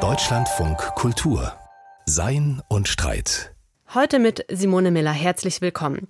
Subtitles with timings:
[0.00, 1.52] Deutschlandfunk Kultur
[2.06, 3.54] Sein und Streit.
[3.94, 5.12] Heute mit Simone Miller.
[5.12, 6.08] Herzlich willkommen.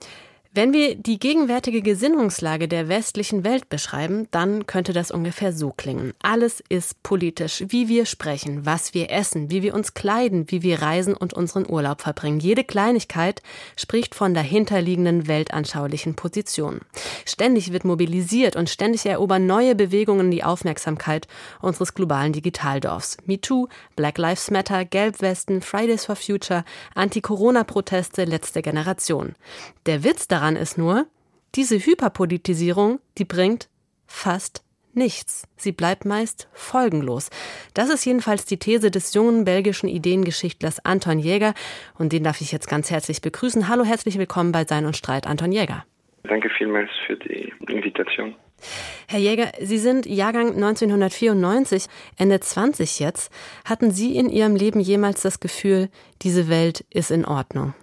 [0.56, 6.12] Wenn wir die gegenwärtige Gesinnungslage der westlichen Welt beschreiben, dann könnte das ungefähr so klingen.
[6.22, 7.64] Alles ist politisch.
[7.66, 11.68] Wie wir sprechen, was wir essen, wie wir uns kleiden, wie wir reisen und unseren
[11.68, 12.38] Urlaub verbringen.
[12.38, 13.42] Jede Kleinigkeit
[13.74, 16.82] spricht von dahinterliegenden weltanschaulichen Positionen.
[17.24, 21.26] Ständig wird mobilisiert und ständig erobern neue Bewegungen die Aufmerksamkeit
[21.62, 23.16] unseres globalen Digitaldorfs.
[23.26, 23.66] MeToo,
[23.96, 29.34] Black Lives Matter, Gelbwesten, Fridays for Future, Anti-Corona-Proteste, letzte Generation.
[29.86, 31.06] Der Witz daran daran ist nur,
[31.54, 33.70] diese Hyperpolitisierung, die bringt
[34.06, 34.62] fast
[34.92, 35.48] nichts.
[35.56, 37.30] Sie bleibt meist folgenlos.
[37.72, 41.54] Das ist jedenfalls die These des jungen belgischen Ideengeschichtlers Anton Jäger
[41.98, 43.68] und den darf ich jetzt ganz herzlich begrüßen.
[43.68, 45.86] Hallo, herzlich willkommen bei Sein und Streit, Anton Jäger.
[46.24, 48.34] Danke vielmals für die Invitation.
[49.08, 51.86] Herr Jäger, Sie sind Jahrgang 1994,
[52.18, 53.32] Ende 20 jetzt.
[53.64, 55.88] Hatten Sie in Ihrem Leben jemals das Gefühl,
[56.20, 57.74] diese Welt ist in Ordnung?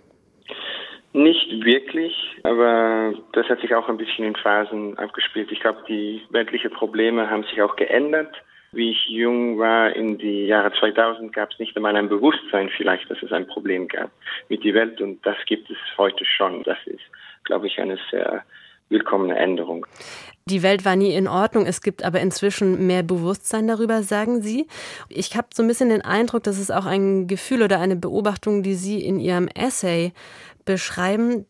[1.13, 5.51] Nicht wirklich, aber das hat sich auch ein bisschen in Phasen abgespielt.
[5.51, 8.33] Ich glaube, die weltlichen Probleme haben sich auch geändert.
[8.71, 13.11] Wie ich jung war in die Jahre 2000 gab es nicht einmal ein Bewusstsein vielleicht,
[13.11, 14.11] dass es ein Problem gab
[14.47, 16.63] mit der Welt und das gibt es heute schon.
[16.63, 17.03] Das ist,
[17.43, 18.45] glaube ich, eine sehr
[18.87, 19.85] willkommene Änderung.
[20.45, 24.67] Die Welt war nie in Ordnung, es gibt aber inzwischen mehr Bewusstsein darüber, sagen Sie.
[25.07, 28.63] Ich habe so ein bisschen den Eindruck, dass es auch ein Gefühl oder eine Beobachtung,
[28.63, 30.13] die Sie in Ihrem Essay
[30.65, 31.45] beschreiben,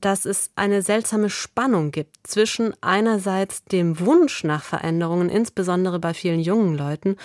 [0.00, 6.40] dass es eine seltsame Spannung gibt zwischen einerseits dem Wunsch nach Veränderungen, insbesondere bei vielen
[6.40, 7.16] jungen Leuten,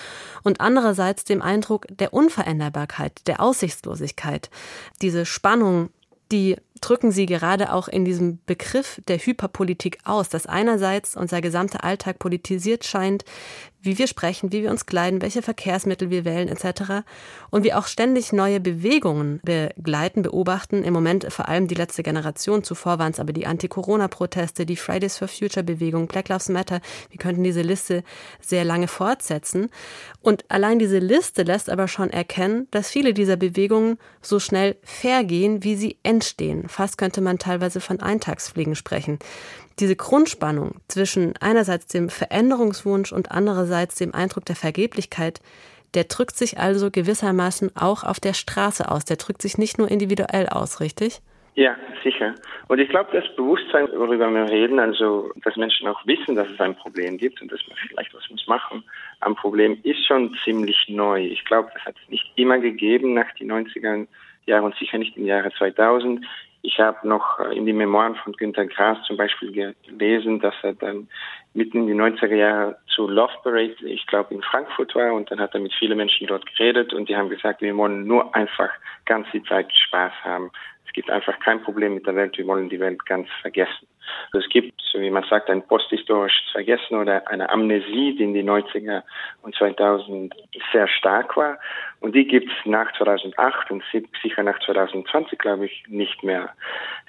[0.43, 4.49] und andererseits dem Eindruck der Unveränderbarkeit, der Aussichtslosigkeit.
[5.01, 5.89] Diese Spannung,
[6.31, 11.83] die drücken Sie gerade auch in diesem Begriff der Hyperpolitik aus, dass einerseits unser gesamter
[11.83, 13.23] Alltag politisiert scheint,
[13.81, 17.03] wie wir sprechen, wie wir uns kleiden, welche Verkehrsmittel wir wählen etc.
[17.49, 20.83] Und wir auch ständig neue Bewegungen begleiten, beobachten.
[20.83, 22.63] Im Moment vor allem die letzte Generation.
[22.63, 26.81] Zuvor waren es aber die Anti-Corona-Proteste, die Fridays for Future-Bewegung, Black Lives Matter.
[27.09, 28.03] Wir könnten diese Liste
[28.39, 29.69] sehr lange fortsetzen.
[30.21, 35.63] Und allein diese Liste lässt aber schon erkennen, dass viele dieser Bewegungen so schnell vergehen,
[35.63, 36.67] wie sie entstehen.
[36.67, 39.19] Fast könnte man teilweise von Eintagsfliegen sprechen
[39.79, 45.39] diese Grundspannung zwischen einerseits dem Veränderungswunsch und andererseits dem Eindruck der Vergeblichkeit,
[45.93, 49.05] der drückt sich also gewissermaßen auch auf der Straße aus.
[49.05, 51.21] Der drückt sich nicht nur individuell aus, richtig?
[51.55, 52.33] Ja, sicher.
[52.69, 56.59] Und ich glaube, das Bewusstsein, worüber wir reden, also dass Menschen auch wissen, dass es
[56.61, 58.83] ein Problem gibt und dass man vielleicht was muss machen
[59.19, 61.25] am Problem, ist schon ziemlich neu.
[61.25, 64.07] Ich glaube, das hat es nicht immer gegeben nach den 90er
[64.45, 66.25] Jahren und sicher nicht im Jahre 2000.
[66.63, 70.73] Ich habe noch äh, in die Memoiren von Günter Grass zum Beispiel gelesen, dass er
[70.73, 71.07] dann
[71.53, 75.39] mitten in die 90er Jahre zu Love Parade, ich glaube in Frankfurt war und dann
[75.39, 78.69] hat er mit vielen Menschen dort geredet und die haben gesagt, wir wollen nur einfach
[79.05, 80.51] ganz die Zeit Spaß haben.
[80.85, 83.87] Es gibt einfach kein Problem mit der Welt, wir wollen die Welt ganz vergessen.
[84.33, 89.03] Es gibt, wie man sagt, ein posthistorisches Vergessen oder eine Amnesie, die in die 90er
[89.41, 90.33] und 2000
[90.71, 91.59] sehr stark war.
[91.99, 93.83] Und die gibt es nach 2008 und
[94.23, 96.49] sicher nach 2020, glaube ich, nicht mehr.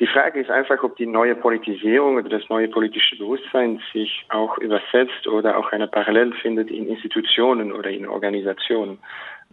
[0.00, 4.58] Die Frage ist einfach, ob die neue Politisierung oder das neue politische Bewusstsein sich auch
[4.58, 8.98] übersetzt oder auch eine Parallel findet in Institutionen oder in Organisationen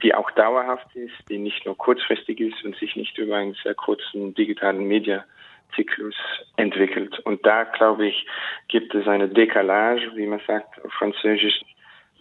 [0.01, 3.75] die auch dauerhaft ist, die nicht nur kurzfristig ist und sich nicht über einen sehr
[3.75, 4.87] kurzen digitalen
[5.69, 6.15] Mediazyklus
[6.57, 7.19] entwickelt.
[7.19, 8.25] Und da, glaube ich,
[8.67, 11.61] gibt es eine Décalage, wie man sagt auf Französisch,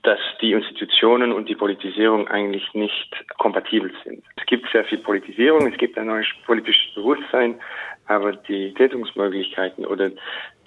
[0.05, 4.23] dass die Institutionen und die Politisierung eigentlich nicht kompatibel sind.
[4.37, 7.61] Es gibt sehr viel Politisierung, es gibt ein neues politisches Bewusstsein,
[8.07, 10.11] aber die Tätungsmöglichkeiten oder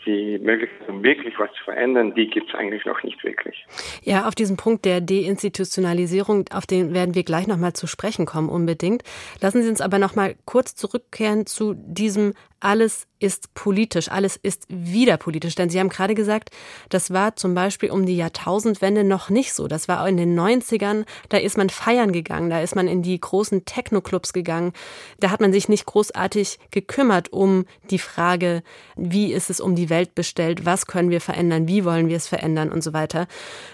[0.05, 3.65] die Möglichkeit, um wirklich was zu verändern, die gibt es eigentlich noch nicht wirklich.
[4.03, 8.49] Ja, auf diesen Punkt der Deinstitutionalisierung, auf den werden wir gleich nochmal zu sprechen kommen,
[8.49, 9.03] unbedingt.
[9.41, 15.17] Lassen Sie uns aber nochmal kurz zurückkehren zu diesem alles ist politisch, alles ist wieder
[15.17, 15.55] politisch.
[15.55, 16.49] Denn Sie haben gerade gesagt,
[16.89, 19.67] das war zum Beispiel um die Jahrtausendwende noch nicht so.
[19.67, 23.19] Das war in den 90ern, da ist man feiern gegangen, da ist man in die
[23.19, 24.73] großen Techno-Clubs gegangen.
[25.19, 28.63] Da hat man sich nicht großartig gekümmert um die Frage,
[28.95, 32.27] wie ist es um die Welt bestellt, was können wir verändern, wie wollen wir es
[32.27, 33.27] verändern und so weiter.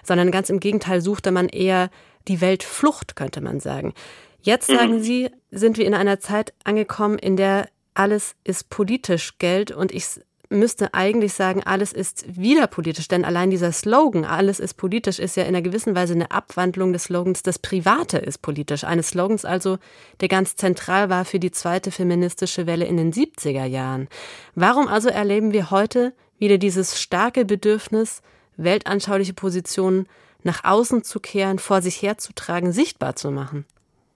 [0.03, 1.89] Sondern ganz im Gegenteil suchte man eher
[2.27, 3.93] die Weltflucht, könnte man sagen.
[4.41, 5.03] Jetzt sagen mhm.
[5.03, 10.05] Sie, sind wir in einer Zeit angekommen, in der alles ist politisch Geld und ich
[10.49, 15.35] müsste eigentlich sagen, alles ist wieder politisch, denn allein dieser Slogan, alles ist politisch, ist
[15.35, 18.83] ja in einer gewissen Weise eine Abwandlung des Slogans, das Private ist politisch.
[18.83, 19.77] Eines Slogans also,
[20.21, 24.07] der ganz zentral war für die zweite feministische Welle in den 70er Jahren.
[24.55, 28.21] Warum also erleben wir heute wieder dieses starke Bedürfnis,
[28.55, 30.07] weltanschauliche Positionen
[30.43, 33.65] nach außen zu kehren, vor sich herzutragen, sichtbar zu machen?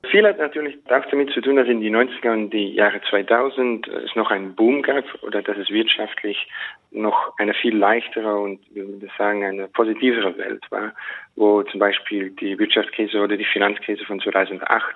[0.09, 3.87] Viel hat natürlich auch damit zu tun, dass in die 90er und die Jahre 2000
[3.87, 6.47] es noch einen Boom gab oder dass es wirtschaftlich
[6.89, 10.93] noch eine viel leichtere und, wie würde sagen, eine positivere Welt war,
[11.35, 14.95] wo zum Beispiel die Wirtschaftskrise oder die Finanzkrise von 2008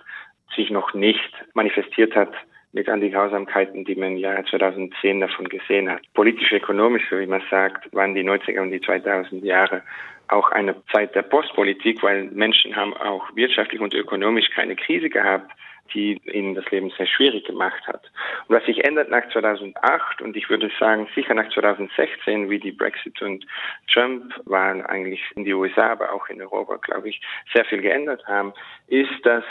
[0.56, 2.34] sich noch nicht manifestiert hat
[2.74, 6.02] mit all die Grausamkeiten, die man im Jahre 2010 davon gesehen hat.
[6.13, 9.81] Politisch, ökonomisch, so wie man sagt, waren die 90er und die 2000 Jahre
[10.27, 15.51] auch eine Zeit der Postpolitik, weil Menschen haben auch wirtschaftlich und ökonomisch keine Krise gehabt,
[15.94, 18.01] die ihnen das Leben sehr schwierig gemacht hat.
[18.48, 22.72] Und was sich ändert nach 2008 und ich würde sagen sicher nach 2016, wie die
[22.72, 23.45] Brexit und
[23.94, 27.21] Trump-Wahlen eigentlich in die USA, aber auch in Europa, glaube ich,
[27.54, 28.54] sehr viel geändert haben,
[28.88, 29.44] ist, dass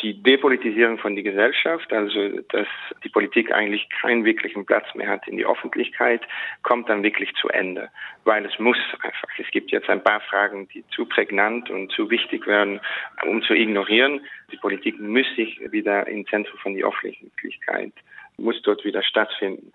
[0.00, 2.66] die Depolitisierung von der Gesellschaft, also dass
[3.04, 6.22] die Politik eigentlich keinen wirklichen Platz mehr hat in die Öffentlichkeit,
[6.62, 7.90] kommt dann wirklich zu Ende,
[8.24, 9.28] weil es muss einfach.
[9.38, 12.80] Es gibt jetzt ein paar Fragen, die zu prägnant und zu wichtig werden,
[13.24, 14.20] um zu ignorieren.
[14.50, 17.92] Die Politik muss sich wieder im Zentrum von der Öffentlichkeit,
[18.38, 19.72] muss dort wieder stattfinden.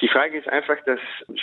[0.00, 1.00] Die Frage ist einfach, dass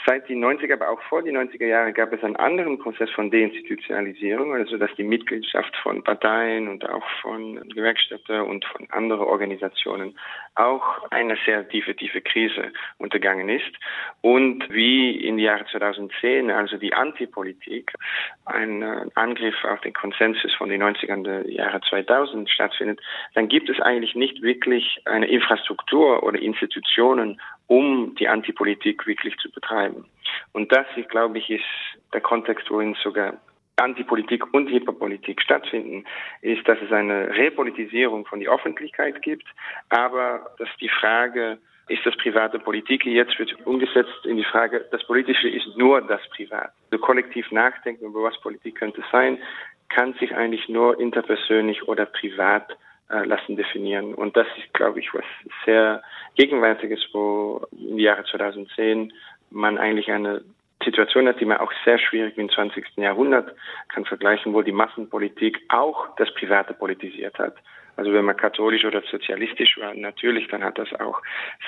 [0.07, 3.29] seit die 90er, aber auch vor die 90er Jahre gab es einen anderen Prozess von
[3.29, 10.17] Deinstitutionalisierung, also dass die Mitgliedschaft von Parteien und auch von Gewerkschaften und von anderen Organisationen
[10.55, 13.71] auch eine sehr tiefe, tiefe Krise untergangen ist.
[14.21, 17.93] Und wie in die Jahre 2010, also die Antipolitik,
[18.45, 18.83] ein
[19.13, 23.01] Angriff auf den Konsensus von den 90ern der Jahre 2000 stattfindet,
[23.35, 29.51] dann gibt es eigentlich nicht wirklich eine Infrastruktur oder Institutionen, um die Antipolitik wirklich zu
[29.51, 30.05] betreiben.
[30.53, 31.63] Und das, ich glaube ich, ist
[32.13, 33.33] der Kontext, worin sogar
[33.75, 36.05] Antipolitik und Hyperpolitik stattfinden,
[36.41, 39.45] ist, dass es eine Repolitisierung von der Öffentlichkeit gibt,
[39.89, 45.05] aber dass die Frage, ist das private Politik, jetzt wird umgesetzt in die Frage, das
[45.05, 46.71] Politische ist nur das Privat.
[46.91, 49.37] Also kollektiv nachdenken über was Politik könnte sein,
[49.89, 52.77] kann sich eigentlich nur interpersönlich oder privat
[53.09, 54.13] äh, lassen definieren.
[54.13, 55.23] Und das ist, glaube ich, was
[55.65, 56.01] sehr
[56.35, 59.13] Gegenwärtiges, wo im Jahre 2010
[59.49, 60.43] man eigentlich eine
[60.83, 62.85] Situation hat, die man auch sehr schwierig im 20.
[62.97, 63.55] Jahrhundert
[63.89, 67.55] kann vergleichen, wo die Massenpolitik auch das Private politisiert hat.
[67.97, 71.21] Also wenn man katholisch oder sozialistisch war, natürlich, dann hat das auch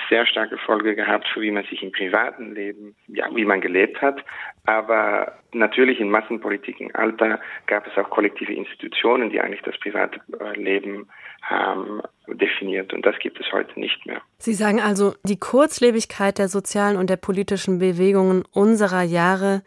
[0.08, 4.00] sehr starke Folge gehabt für wie man sich im privaten Leben, ja, wie man gelebt
[4.00, 4.24] hat.
[4.64, 10.20] Aber natürlich in Massenpolitik im Alter gab es auch kollektive Institutionen, die eigentlich das private
[10.38, 11.08] äh, Leben
[11.42, 12.92] haben definiert.
[12.92, 14.22] Und das gibt es heute nicht mehr.
[14.38, 19.62] Sie sagen also, die Kurzlebigkeit der sozialen und der politischen Bewegungen unserer Jahre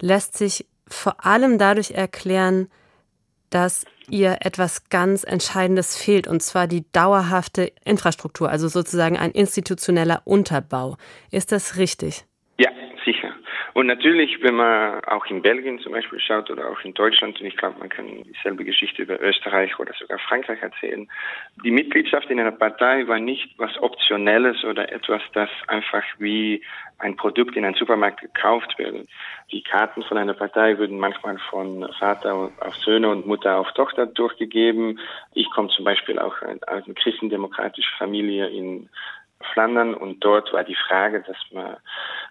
[0.00, 2.68] lässt sich vor allem dadurch erklären,
[3.50, 10.22] dass ihr etwas ganz Entscheidendes fehlt, und zwar die dauerhafte Infrastruktur, also sozusagen ein institutioneller
[10.24, 10.96] Unterbau.
[11.30, 12.24] Ist das richtig?
[12.58, 12.70] Ja,
[13.04, 13.34] sicher.
[13.74, 17.46] Und natürlich, wenn man auch in Belgien zum Beispiel schaut oder auch in Deutschland, und
[17.46, 21.08] ich glaube, man kann dieselbe Geschichte über Österreich oder sogar Frankreich erzählen,
[21.64, 26.62] die Mitgliedschaft in einer Partei war nicht was Optionelles oder etwas, das einfach wie
[26.98, 29.08] ein Produkt in einem Supermarkt gekauft wird.
[29.50, 34.06] Die Karten von einer Partei würden manchmal von Vater auf Söhne und Mutter auf Tochter
[34.06, 35.00] durchgegeben.
[35.32, 38.88] Ich komme zum Beispiel auch aus einer christendemokratischen Familie in
[39.52, 41.76] Flandern und dort war die Frage, dass man,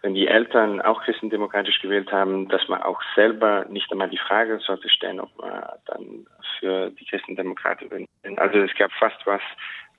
[0.01, 4.60] wenn die Eltern auch christendemokratisch gewählt haben, dass man auch selber nicht einmal die Frage
[4.60, 6.25] sollte stellen, ob man dann
[6.60, 8.08] für die Christendemokraten bin.
[8.38, 9.41] Also es gab fast was,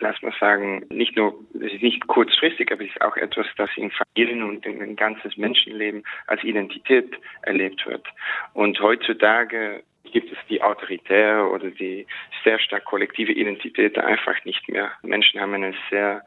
[0.00, 3.70] lass mal sagen, nicht nur, es ist nicht kurzfristig, aber es ist auch etwas, das
[3.76, 8.06] in Familien und in ein ganzes Menschenleben als Identität erlebt wird.
[8.52, 12.06] Und heutzutage gibt es die autoritäre oder die
[12.44, 14.92] sehr stark kollektive Identität einfach nicht mehr.
[15.02, 16.22] Menschen haben eine sehr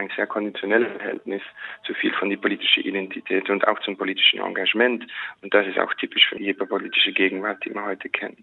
[0.00, 1.42] ein sehr konditionelles Verhältnis
[1.86, 5.04] zu viel von der politischen Identität und auch zum politischen Engagement.
[5.42, 8.42] Und das ist auch typisch für die politische Gegenwart, die wir heute kennen.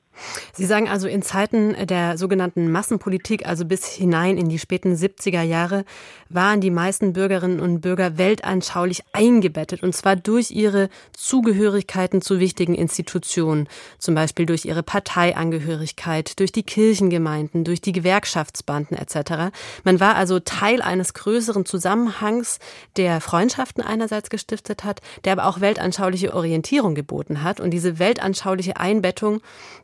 [0.54, 5.42] Sie sagen also, in Zeiten der sogenannten Massenpolitik, also bis hinein in die späten 70er
[5.42, 5.84] Jahre,
[6.30, 12.76] waren die meisten Bürgerinnen und Bürger weltanschaulich eingebettet, und zwar durch ihre Zugehörigkeiten zu wichtigen
[12.76, 19.56] Institutionen, zum Beispiel durch ihre Parteiangehörigkeit, durch die Kirchengemeinden, durch die Gewerkschaftsbanden etc.
[19.84, 22.60] Man war also Teil eines größeren größeren Zusammenhangs,
[22.98, 27.62] der Freundschaften einerseits gestiftet hat, der aber auch weltanschauliche Orientierung geboten hat.
[27.62, 29.40] Und diese weltanschauliche Einbettung,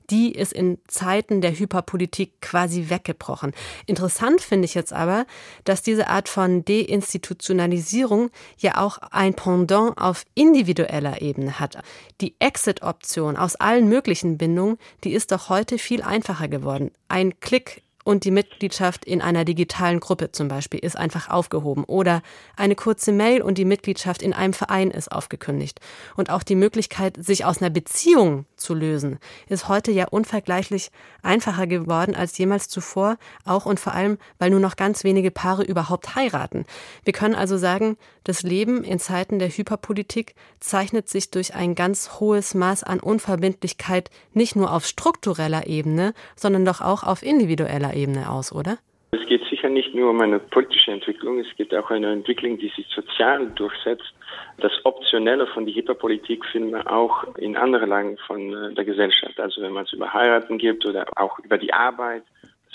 [0.10, 3.54] die ist in Zeiten der Hyperpolitik quasi weggebrochen.
[3.86, 5.26] Interessant finde ich jetzt aber,
[5.64, 11.78] dass diese Art von Deinstitutionalisierung ja auch ein Pendant auf individueller Ebene hat.
[12.20, 16.92] Die Exit-Option aus allen möglichen Bindungen, die ist doch heute viel einfacher geworden.
[17.08, 21.84] Ein Klick und die Mitgliedschaft in einer digitalen Gruppe zum Beispiel ist einfach aufgehoben.
[21.86, 22.22] Oder
[22.58, 25.80] eine kurze Mail und die Mitgliedschaft in einem Verein ist aufgekündigt.
[26.16, 30.92] Und auch die Möglichkeit, sich aus einer Beziehung zu lösen, ist heute ja unvergleichlich
[31.22, 35.64] einfacher geworden als jemals zuvor, auch und vor allem, weil nur noch ganz wenige Paare
[35.64, 36.66] überhaupt heiraten.
[37.04, 42.20] Wir können also sagen, das Leben in Zeiten der Hyperpolitik zeichnet sich durch ein ganz
[42.20, 48.30] hohes Maß an Unverbindlichkeit nicht nur auf struktureller Ebene, sondern doch auch auf individueller Ebene
[48.30, 48.78] aus, oder?
[49.12, 52.58] Es geht sicher nicht nur um eine politische Entwicklung, es geht auch um eine Entwicklung,
[52.58, 54.14] die sich sozial durchsetzt.
[54.58, 59.40] Das Optionelle von der Hyperpolitik finden wir auch in anderen Lagen von äh, der Gesellschaft.
[59.40, 62.24] Also wenn man es über Heiraten gibt oder auch über die Arbeit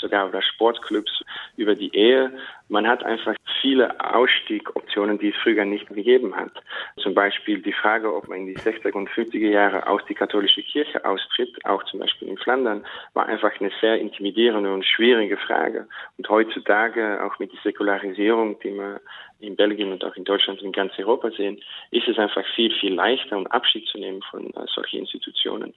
[0.01, 1.25] sogar über Sportclubs,
[1.57, 2.33] über die Ehe.
[2.69, 6.53] Man hat einfach viele Ausstiegoptionen, die es früher nicht gegeben hat.
[6.99, 10.63] Zum Beispiel die Frage, ob man in die 60er und 50er Jahre aus die katholische
[10.63, 12.85] Kirche austritt, auch zum Beispiel in Flandern,
[13.15, 15.87] war einfach eine sehr intimidierende und schwierige Frage.
[16.19, 19.01] Und heutzutage, auch mit der Säkularisierung, die man
[19.41, 22.73] in Belgien und auch in Deutschland und in ganz Europa sehen, ist es einfach viel,
[22.75, 25.75] viel leichter, um Abschied zu nehmen von äh, solchen Institutionen.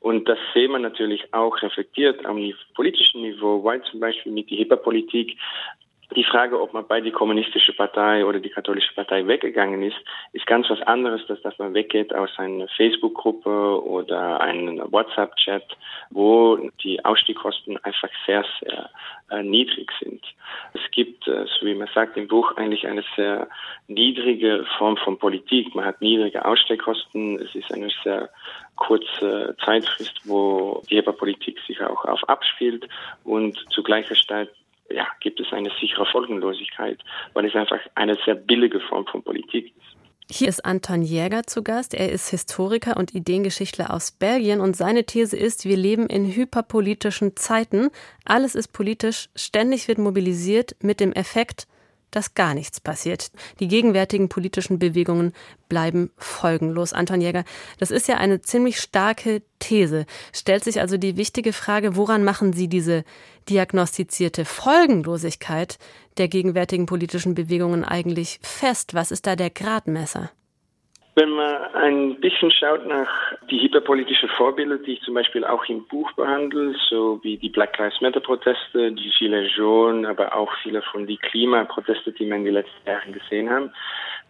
[0.00, 4.58] Und das sehen wir natürlich auch reflektiert am politischen Niveau, weil zum Beispiel mit der
[4.58, 5.38] HIPAA-Politik
[6.14, 9.96] die Frage, ob man bei die kommunistische Partei oder die katholische Partei weggegangen ist,
[10.32, 15.64] ist ganz was anderes, als dass man weggeht aus einer Facebook-Gruppe oder einem WhatsApp-Chat,
[16.10, 18.90] wo die Ausstiegskosten einfach sehr, sehr
[19.30, 20.24] äh, niedrig sind.
[20.72, 23.48] Es gibt, äh, so wie man sagt im Buch, eigentlich eine sehr
[23.88, 25.74] niedrige Form von Politik.
[25.74, 27.40] Man hat niedrige Ausstiegskosten.
[27.40, 28.30] Es ist eine sehr
[28.76, 32.88] kurze Zeitfrist, wo die Politik sich auch auf abspielt
[33.24, 34.50] und zu gleicher Zeit
[34.90, 36.98] ja, gibt es eine sichere Folgenlosigkeit,
[37.32, 39.94] weil es einfach eine sehr billige Form von Politik ist.
[40.30, 41.92] Hier ist Anton Jäger zu Gast.
[41.92, 47.36] Er ist Historiker und Ideengeschichtler aus Belgien und seine These ist, wir leben in hyperpolitischen
[47.36, 47.90] Zeiten.
[48.24, 51.66] Alles ist politisch, ständig wird mobilisiert mit dem Effekt,
[52.10, 53.32] dass gar nichts passiert.
[53.60, 55.34] Die gegenwärtigen politischen Bewegungen
[55.68, 56.92] bleiben folgenlos.
[56.92, 57.44] Anton Jäger,
[57.78, 60.06] das ist ja eine ziemlich starke These.
[60.32, 63.04] Stellt sich also die wichtige Frage, woran machen Sie diese
[63.48, 65.78] diagnostizierte Folgenlosigkeit
[66.18, 68.94] der gegenwärtigen politischen Bewegungen eigentlich fest?
[68.94, 70.30] Was ist da der Gradmesser?
[71.16, 73.08] Wenn man ein bisschen schaut nach
[73.48, 77.78] die hyperpolitischen Vorbilder, die ich zum Beispiel auch im Buch behandle, so wie die Black
[77.78, 82.44] Lives Matter Proteste, die Gilets jaunes, aber auch viele von den Klimaproteste, die wir in
[82.44, 83.70] den letzten Jahren gesehen haben,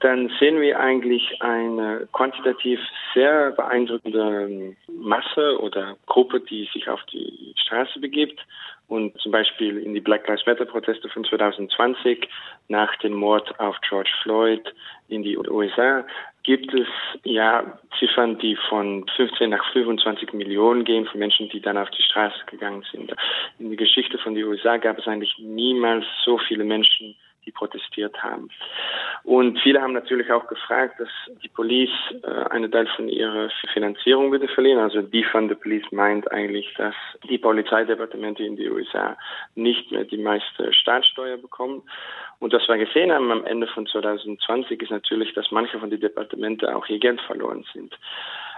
[0.00, 2.78] dann sehen wir eigentlich eine quantitativ
[3.14, 8.44] sehr beeindruckende Masse oder Gruppe, die sich auf die Straße begibt
[8.88, 12.28] und zum Beispiel in die Black Lives Matter Proteste von 2020
[12.68, 14.62] nach dem Mord auf George Floyd
[15.08, 16.04] in die USA
[16.44, 16.86] gibt es
[17.24, 22.02] ja Ziffern, die von 15 nach 25 Millionen gehen von Menschen, die dann auf die
[22.02, 23.12] Straße gegangen sind.
[23.58, 28.22] In der Geschichte von den USA gab es eigentlich niemals so viele Menschen, die protestiert
[28.22, 28.48] haben.
[29.22, 31.08] Und viele haben natürlich auch gefragt, dass
[31.42, 31.90] die Police
[32.22, 34.80] äh, einen Teil von ihrer Finanzierung würde verlieren.
[34.80, 36.94] Also die von der Police meint eigentlich, dass
[37.28, 39.16] die Polizeidepartemente in den USA
[39.54, 41.82] nicht mehr die meiste Staatssteuer bekommen.
[42.40, 46.00] Und was wir gesehen haben am Ende von 2020 ist natürlich, dass manche von den
[46.00, 47.96] Departementen auch ihr Geld verloren sind.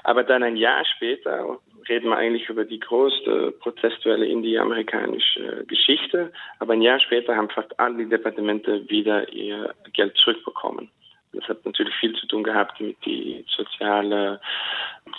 [0.06, 1.58] Aber dann ein Jahr später
[1.88, 6.32] reden wir eigentlich über die größte Protestwelle in die amerikanische Geschichte.
[6.60, 10.92] Aber ein Jahr später haben fast alle Departemente wieder ihr Geld zurückbekommen.
[11.32, 14.40] Das hat natürlich viel zu tun gehabt mit die soziale,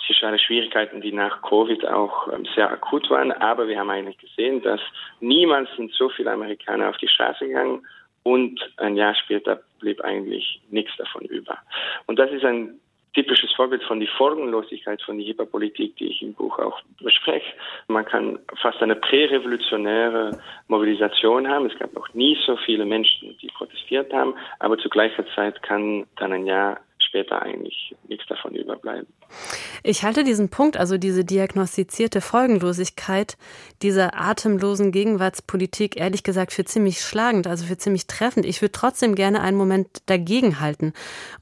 [0.06, 3.30] soziale Schwierigkeiten, die nach Covid auch ähm, sehr akut waren.
[3.32, 4.80] Aber wir haben eigentlich gesehen, dass
[5.20, 7.86] niemals sind so viele Amerikaner auf die Straße gegangen
[8.22, 11.58] und ein Jahr später blieb eigentlich nichts davon über.
[12.06, 12.80] Und das ist ein
[13.18, 17.52] typisches Vorbild von der Folgenlosigkeit von der Hyperpolitik, die ich im Buch auch bespreche.
[17.88, 21.66] Man kann fast eine prärevolutionäre Mobilisation haben.
[21.66, 26.06] Es gab noch nie so viele Menschen, die protestiert haben, aber zu gleicher Zeit kann
[26.16, 29.06] dann ein Jahr später eigentlich nichts davon überbleiben.
[29.82, 33.36] Ich halte diesen Punkt, also diese diagnostizierte Folgenlosigkeit
[33.82, 38.46] dieser atemlosen Gegenwartspolitik, ehrlich gesagt für ziemlich schlagend, also für ziemlich treffend.
[38.46, 40.92] Ich würde trotzdem gerne einen Moment dagegen halten.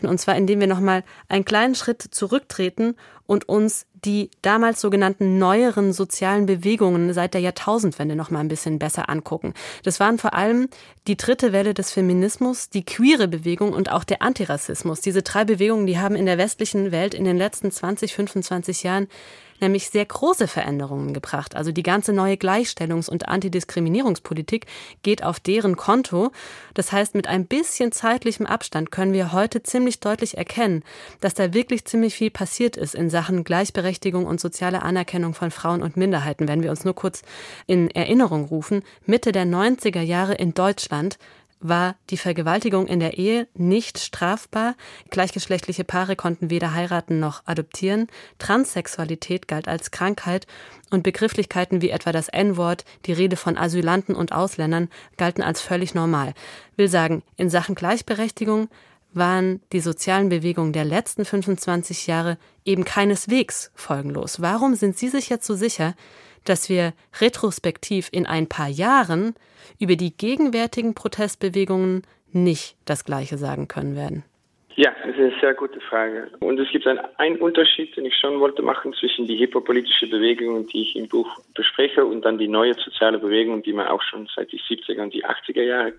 [0.03, 2.97] Und zwar, indem wir nochmal einen kleinen Schritt zurücktreten
[3.27, 8.79] und uns die damals sogenannten neueren sozialen Bewegungen seit der Jahrtausendwende noch mal ein bisschen
[8.79, 9.55] besser angucken.
[9.83, 10.69] Das waren vor allem
[11.07, 15.01] die dritte Welle des Feminismus, die queere Bewegung und auch der Antirassismus.
[15.01, 19.09] Diese drei Bewegungen, die haben in der westlichen Welt in den letzten 20, 25 Jahren
[19.61, 21.57] nämlich sehr große Veränderungen gebracht.
[21.57, 24.67] Also die ganze neue Gleichstellungs- und Antidiskriminierungspolitik
[25.03, 26.33] geht auf deren Konto.
[26.75, 30.83] Das heißt, mit ein bisschen zeitlichem Abstand können wir heute ziemlich deutlich erkennen,
[31.21, 35.83] dass da wirklich ziemlich viel passiert ist in Sachen Gleichberechtigung und soziale Anerkennung von Frauen
[35.83, 36.49] und Minderheiten.
[36.49, 37.23] Wenn wir uns nur kurz
[37.67, 41.19] in Erinnerung rufen, Mitte der 90er Jahre in Deutschland
[41.61, 44.75] war die Vergewaltigung in der Ehe nicht strafbar.
[45.11, 48.09] Gleichgeschlechtliche Paare konnten weder heiraten noch adoptieren.
[48.39, 50.47] Transsexualität galt als Krankheit
[50.91, 55.95] und Begrifflichkeiten wie etwa das N-Wort, die Rede von Asylanten und Ausländern galten als völlig
[55.95, 56.35] normal.
[56.77, 58.69] Will sagen, in Sachen Gleichberechtigung
[59.17, 64.41] waren die sozialen Bewegungen der letzten 25 Jahre eben keineswegs folgenlos.
[64.41, 65.95] Warum sind Sie sich jetzt so sicher,
[66.45, 69.35] dass wir retrospektiv in ein paar Jahren
[69.79, 74.23] über die gegenwärtigen Protestbewegungen nicht das Gleiche sagen können werden?
[74.79, 76.29] Ja, das ist eine sehr gute Frage.
[76.41, 80.67] Und es gibt einen, einen Unterschied, den ich schon wollte machen zwischen die hippopolitische Bewegung,
[80.67, 84.29] die ich im Buch bespreche, und dann die neue soziale Bewegung, die man auch schon
[84.37, 85.95] seit die 70er und die 80er Jahre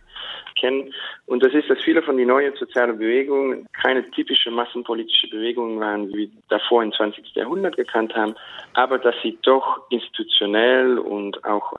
[0.59, 0.93] kennen.
[1.25, 6.09] Und das ist, dass viele von den neuen sozialen Bewegungen keine typische massenpolitische Bewegungen waren,
[6.09, 7.33] wie wir davor im 20.
[7.33, 8.35] Jahrhundert gekannt haben,
[8.73, 11.73] aber dass sie doch institutionell und auch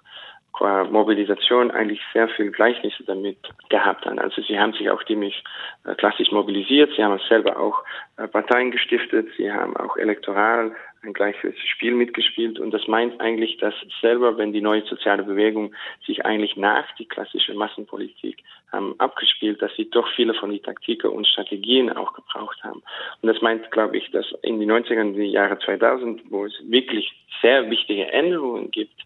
[0.59, 3.38] qua Mobilisation eigentlich sehr viel Gleichnisse damit
[3.69, 4.19] gehabt haben.
[4.19, 5.45] Also sie haben sich auch ziemlich
[5.85, 7.85] äh, klassisch mobilisiert, sie haben selber auch
[8.17, 10.73] äh, Parteien gestiftet, sie haben auch elektoral
[11.09, 15.75] ein gleiches Spiel mitgespielt und das meint eigentlich, dass selber, wenn die neue soziale Bewegung
[16.07, 21.11] sich eigentlich nach die klassische Massenpolitik haben abgespielt, dass sie doch viele von die Taktiken
[21.11, 22.83] und Strategien auch gebraucht haben.
[23.23, 26.53] Und das meint, glaube ich, dass in die 90er und die Jahre 2000, wo es
[26.69, 29.00] wirklich sehr wichtige Änderungen gibt,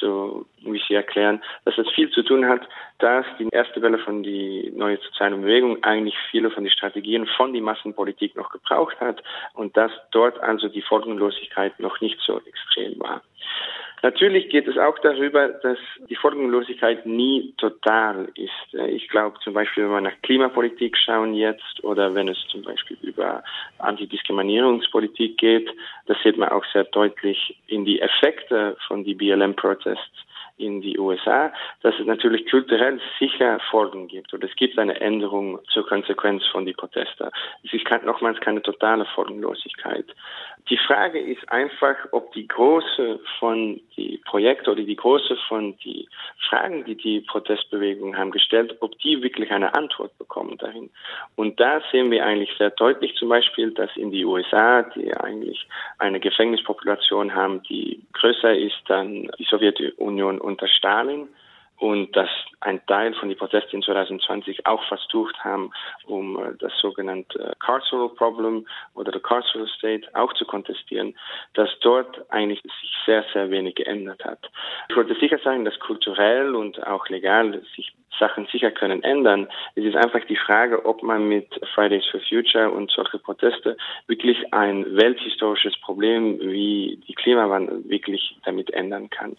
[0.00, 2.62] so wie Sie erklären, dass das viel zu tun hat,
[2.98, 7.52] dass die erste Welle von die neue soziale Bewegung eigentlich viele von den Strategien von
[7.52, 9.22] die Massenpolitik noch gebraucht hat
[9.54, 11.47] und dass dort also die Folgenlosigkeit
[11.78, 13.22] noch nicht so extrem war.
[14.02, 15.78] Natürlich geht es auch darüber, dass
[16.08, 18.74] die Folgenlosigkeit nie total ist.
[18.90, 22.96] Ich glaube zum Beispiel, wenn wir nach Klimapolitik schauen jetzt oder wenn es zum Beispiel
[23.02, 23.42] über
[23.78, 25.68] Antidiskriminierungspolitik geht,
[26.06, 30.27] das sieht man auch sehr deutlich in die Effekte von die BLM-Protests
[30.58, 35.58] in die USA, dass es natürlich kulturell sicher Folgen gibt oder es gibt eine Änderung
[35.72, 37.30] zur Konsequenz von die Proteste.
[37.64, 40.06] Es ist nochmals keine totale Folgenlosigkeit.
[40.70, 46.08] Die Frage ist einfach, ob die Größe von die Projekte oder die Größe von die
[46.48, 50.90] Fragen, die die Protestbewegungen haben gestellt, ob die wirklich eine Antwort bekommen dahin.
[51.36, 55.66] Und da sehen wir eigentlich sehr deutlich zum Beispiel, dass in die USA, die eigentlich
[55.98, 61.28] eine Gefängnispopulation haben, die größer ist dann die Sowjetunion unter Stalin,
[61.78, 62.28] und dass
[62.60, 65.70] ein Teil von den Protesten in 2020 auch versucht haben,
[66.06, 71.16] um äh, das sogenannte Carceral Problem oder the Carceral State auch zu kontestieren,
[71.54, 74.50] dass dort eigentlich sich sehr, sehr wenig geändert hat.
[74.88, 79.48] Ich wollte sicher sagen, dass kulturell und auch legal sich Sachen sicher können ändern.
[79.74, 84.52] Es ist einfach die Frage, ob man mit Fridays for Future und solche Proteste wirklich
[84.52, 89.36] ein welthistorisches Problem wie die Klimawandel wirklich damit ändern kann.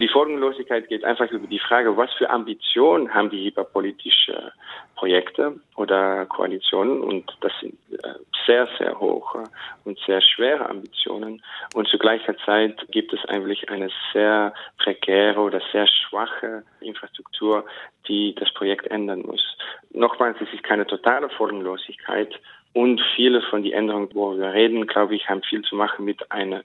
[0.00, 4.52] Die Folgenlosigkeit geht einfach über die Frage, was für Ambitionen haben die hyperpolitische
[4.94, 8.14] Projekte oder Koalitionen und das sind äh,
[8.46, 9.44] sehr, sehr hohe
[9.84, 11.42] und sehr schwere Ambitionen
[11.74, 17.64] und zu gleicher Zeit gibt es eigentlich eine sehr prekäre oder sehr schwache Infrastruktur,
[18.06, 19.42] die das Projekt ändern muss.
[19.90, 22.34] Nochmals, es ist keine totale Folgenlosigkeit,
[22.74, 26.30] und viele von den Änderungen, wo wir reden, glaube ich, haben viel zu machen mit
[26.32, 26.62] einer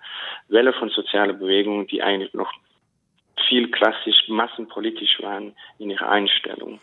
[0.47, 2.51] Welle von sozialen Bewegungen, die eigentlich noch
[3.47, 6.79] viel klassisch massenpolitisch waren in ihrer Einstellung.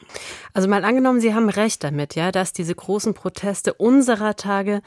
[0.53, 4.83] Also mal angenommen, Sie haben recht damit, ja, dass diese großen Proteste unserer Tage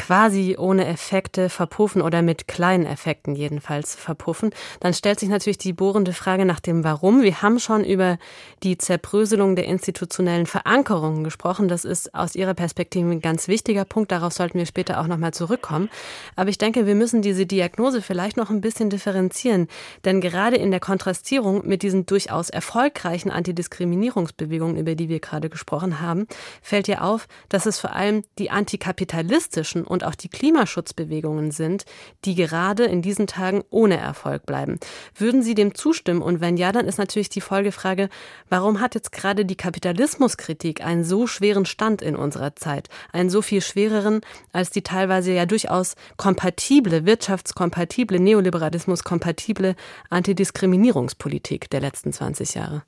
[0.00, 5.74] quasi ohne Effekte verpuffen oder mit kleinen Effekten jedenfalls verpuffen, dann stellt sich natürlich die
[5.74, 7.20] bohrende Frage nach dem Warum.
[7.20, 8.18] Wir haben schon über
[8.62, 11.68] die Zerbröselung der institutionellen Verankerungen gesprochen.
[11.68, 14.10] Das ist aus Ihrer Perspektive ein ganz wichtiger Punkt.
[14.10, 15.90] Darauf sollten wir später auch nochmal zurückkommen.
[16.34, 19.68] Aber ich denke, wir müssen diese Diagnose vielleicht noch ein bisschen differenzieren.
[20.06, 26.00] Denn gerade in der Kontrastierung mit diesen durchaus erfolgreichen Antidiskriminierungsbewegungen, über die wir gerade gesprochen
[26.00, 26.26] haben,
[26.62, 31.84] fällt ja auf, dass es vor allem die antikapitalistischen und auch die Klimaschutzbewegungen sind,
[32.24, 34.78] die gerade in diesen Tagen ohne Erfolg bleiben.
[35.16, 36.22] Würden Sie dem zustimmen?
[36.22, 38.08] Und wenn ja, dann ist natürlich die Folgefrage,
[38.48, 42.88] warum hat jetzt gerade die Kapitalismuskritik einen so schweren Stand in unserer Zeit?
[43.12, 44.20] Einen so viel schwereren
[44.52, 49.74] als die teilweise ja durchaus kompatible, wirtschaftskompatible, Neoliberalismus kompatible
[50.08, 52.82] Antidiskriminierungspolitik der letzten 20 Jahre?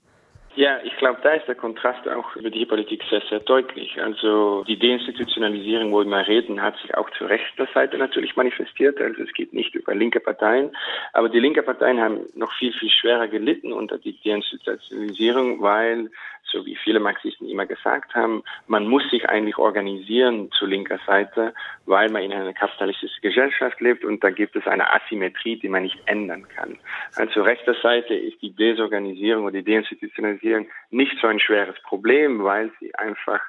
[0.54, 4.02] Ja, ich glaube, da ist der Kontrast auch über die Politik sehr, sehr deutlich.
[4.02, 9.00] Also die Deinstitutionalisierung, wo wir mal reden, hat sich auch zu rechter Seite natürlich manifestiert.
[9.00, 10.76] Also es geht nicht über linke Parteien.
[11.14, 16.10] Aber die linke Parteien haben noch viel, viel schwerer gelitten unter die Deinstitutionalisierung, weil
[16.44, 21.54] so wie viele Marxisten immer gesagt haben, man muss sich eigentlich organisieren zu linker Seite,
[21.86, 25.82] weil man in einer kapitalistischen Gesellschaft lebt und da gibt es eine Asymmetrie, die man
[25.82, 26.78] nicht ändern kann.
[27.16, 32.70] Also rechter Seite ist die Desorganisierung oder die Deinstitutionalisierung nicht so ein schweres Problem, weil
[32.80, 33.40] sie einfach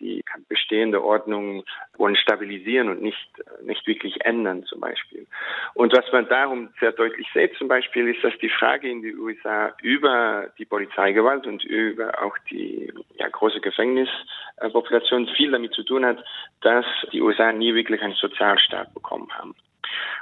[0.00, 1.64] die bestehende Ordnung
[1.96, 3.28] wollen stabilisieren und nicht,
[3.62, 5.26] nicht wirklich ändern zum Beispiel.
[5.74, 9.18] Und was man darum sehr deutlich sieht zum Beispiel, ist, dass die Frage in den
[9.18, 16.04] USA über die Polizeigewalt und über auch die ja, große Gefängnispopulation viel damit zu tun
[16.04, 16.22] hat,
[16.62, 19.54] dass die USA nie wirklich einen Sozialstaat bekommen haben.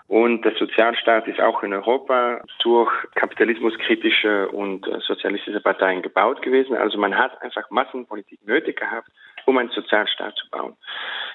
[0.06, 6.76] Und der Sozialstaat ist auch in Europa durch kapitalismuskritische und sozialistische Parteien gebaut gewesen.
[6.76, 9.08] Also man hat einfach Massenpolitik nötig gehabt,
[9.46, 10.76] um einen Sozialstaat zu bauen.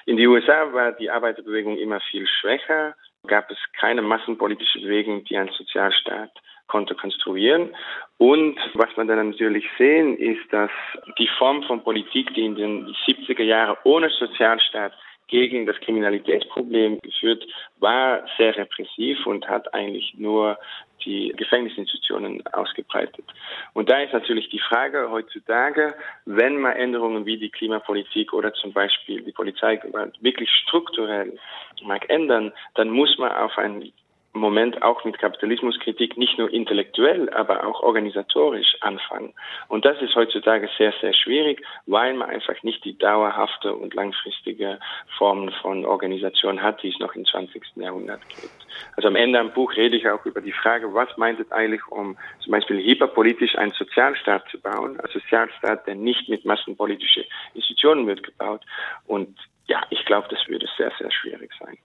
[0.06, 2.94] In den USA war die Arbeiterbewegung immer viel schwächer,
[3.26, 6.30] gab es keine massenpolitische Bewegung, die einen Sozialstaat
[6.66, 7.74] konnte konstruieren.
[8.16, 10.70] Und was man dann natürlich sehen, ist, dass
[11.18, 14.92] die Form von Politik, die in den 70er Jahren ohne Sozialstaat
[15.30, 17.46] gegen das Kriminalitätsproblem geführt,
[17.78, 20.58] war sehr repressiv und hat eigentlich nur
[21.04, 23.24] die Gefängnisinstitutionen ausgebreitet.
[23.72, 25.94] Und da ist natürlich die Frage heutzutage,
[26.26, 31.38] wenn man Änderungen wie die Klimapolitik oder zum Beispiel die Polizeigewalt wirklich strukturell
[31.82, 33.92] mag ändern, dann muss man auf ein
[34.32, 39.34] Moment auch mit Kapitalismuskritik nicht nur intellektuell, aber auch organisatorisch anfangen.
[39.68, 44.78] Und das ist heutzutage sehr, sehr schwierig, weil man einfach nicht die dauerhafte und langfristige
[45.18, 47.62] Formen von Organisation hat, die es noch im 20.
[47.76, 48.50] Jahrhundert gibt.
[48.96, 51.86] Also am Ende am Buch rede ich auch über die Frage, was meint es eigentlich,
[51.88, 58.06] um zum Beispiel hyperpolitisch einen Sozialstaat zu bauen, ein Sozialstaat, der nicht mit massenpolitischen Institutionen
[58.06, 58.62] wird gebaut.
[59.06, 59.36] Und
[59.70, 61.78] ja, ich glaube, das würde sehr, sehr schwierig sein.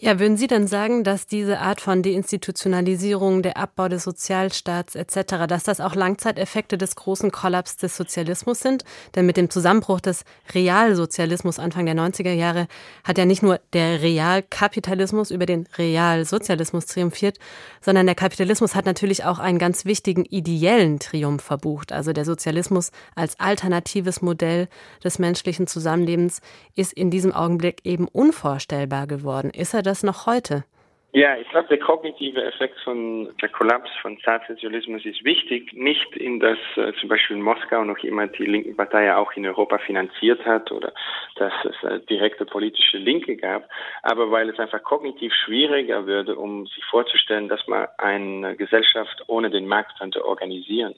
[0.00, 5.46] Ja, würden Sie denn sagen, dass diese Art von Deinstitutionalisierung, der Abbau des Sozialstaats etc.,
[5.46, 8.82] dass das auch Langzeiteffekte des großen Kollaps des Sozialismus sind?
[9.14, 12.66] Denn mit dem Zusammenbruch des Realsozialismus Anfang der 90er Jahre
[13.04, 17.38] hat ja nicht nur der Realkapitalismus über den Realsozialismus triumphiert,
[17.80, 21.92] sondern der Kapitalismus hat natürlich auch einen ganz wichtigen ideellen Triumph verbucht.
[21.92, 24.66] Also der Sozialismus als alternatives Modell
[25.04, 26.40] des menschlichen Zusammenlebens
[26.74, 29.50] ist in diesem diesem Augenblick eben unvorstellbar geworden.
[29.50, 30.64] Ist er das noch heute?
[31.12, 35.72] Ja, ich glaube, der kognitive Effekt von der Kollaps von Staatssozialismus ist wichtig.
[35.72, 39.78] Nicht in das äh, zum Beispiel Moskau noch immer die linken Partei auch in Europa
[39.78, 40.92] finanziert hat oder
[41.36, 43.70] dass es äh, direkte politische Linke gab,
[44.02, 49.48] aber weil es einfach kognitiv schwieriger würde, um sich vorzustellen, dass man eine Gesellschaft ohne
[49.48, 50.94] den Markt könnte organisieren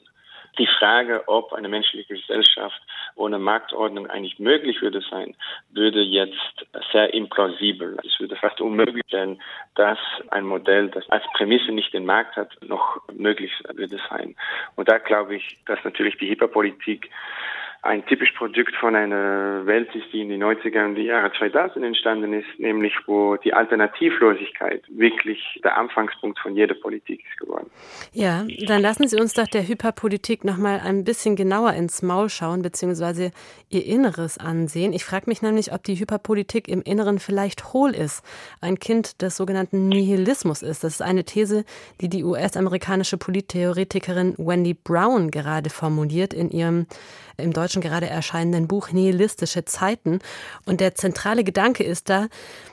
[0.59, 2.81] die Frage, ob eine menschliche Gesellschaft
[3.15, 5.37] ohne Marktordnung eigentlich möglich würde sein,
[5.71, 7.97] würde jetzt sehr implausibel.
[8.05, 9.41] Es würde fast unmöglich sein,
[9.75, 9.99] dass
[10.31, 14.37] ein Modell, das als Prämisse nicht den Markt hat, noch möglich würde sein.
[14.77, 17.11] Und da glaube ich, dass natürlich die Hyperpolitik
[17.83, 21.83] ein typisch Produkt von einer Welt ist, die in den 90er und die Jahre 2000
[21.83, 27.71] entstanden ist, nämlich wo die Alternativlosigkeit wirklich der Anfangspunkt von jeder Politik ist geworden.
[28.13, 32.29] Ja, dann lassen Sie uns doch der Hyperpolitik noch mal ein bisschen genauer ins Maul
[32.29, 33.31] schauen, beziehungsweise
[33.71, 34.93] ihr Inneres ansehen.
[34.93, 38.23] Ich frage mich nämlich, ob die Hyperpolitik im Inneren vielleicht hohl ist,
[38.61, 40.85] ein Kind des sogenannten Nihilismus ist.
[40.85, 41.65] Das ist eine These,
[42.03, 46.87] die die US-amerikanische Polittheoretikerin Wendy Brown gerade formuliert in ihrem
[47.41, 50.19] im Deutschen gerade erscheinenden Buch Nihilistische Zeiten.
[50.67, 52.27] Und der zentrale Gedanke ist da,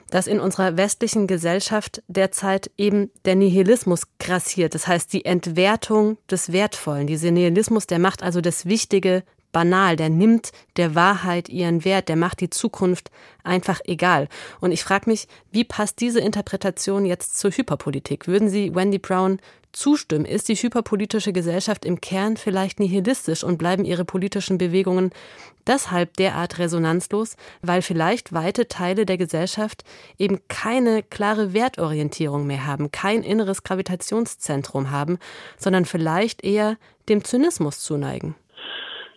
[0.10, 4.74] dass in unserer westlichen Gesellschaft derzeit eben der Nihilismus grassiert.
[4.74, 7.08] Das heißt, die Entwertung des Wertvollen.
[7.08, 9.24] Dieser Nihilismus, der macht also das Wichtige
[9.58, 13.10] banal, der nimmt der Wahrheit ihren Wert, der macht die Zukunft
[13.44, 14.28] einfach egal.
[14.62, 18.28] Und ich frage mich, wie passt diese Interpretation jetzt zur Hyperpolitik?
[18.28, 19.40] Würden Sie Wendy Brown
[19.72, 20.26] zustimmen?
[20.26, 25.10] Ist die hyperpolitische Gesellschaft im Kern vielleicht nihilistisch und bleiben ihre politischen Bewegungen
[25.66, 29.84] deshalb derart resonanzlos, weil vielleicht weite Teile der Gesellschaft
[30.20, 35.18] eben keine klare Wertorientierung mehr haben, kein inneres Gravitationszentrum haben,
[35.58, 36.78] sondern vielleicht eher
[37.10, 38.36] dem Zynismus zuneigen?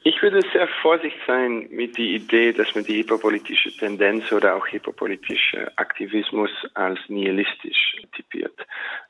[0.03, 4.67] Ich würde sehr vorsichtig sein mit der Idee, dass man die hyperpolitische Tendenz oder auch
[4.67, 8.55] hyperpolitische Aktivismus als nihilistisch typiert.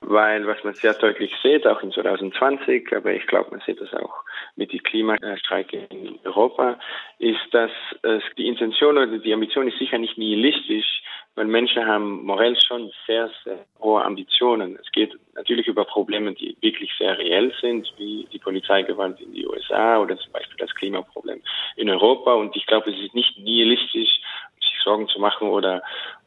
[0.01, 3.95] Weil was man sehr deutlich sieht, auch in 2020, aber ich glaube, man sieht das
[3.95, 4.25] auch
[4.57, 6.81] mit den Klimastreiken in Europa,
[7.21, 7.71] ist, dass
[8.37, 11.03] die Intention oder die Ambition ist sicher nicht nihilistisch,
[11.37, 14.77] weil Menschen haben morell schon sehr, sehr hohe Ambitionen.
[14.83, 19.33] Es geht natürlich über Probleme, die wirklich sehr reell sind, wie die Polizeigewalt in
[19.71, 21.43] USA oder zum Beispiel das Klimaproblem
[21.77, 22.35] in Europa.
[22.35, 24.21] Und ich glaube, es ist nicht nihilistisch,
[24.61, 25.83] sich Sorgen zu machen oder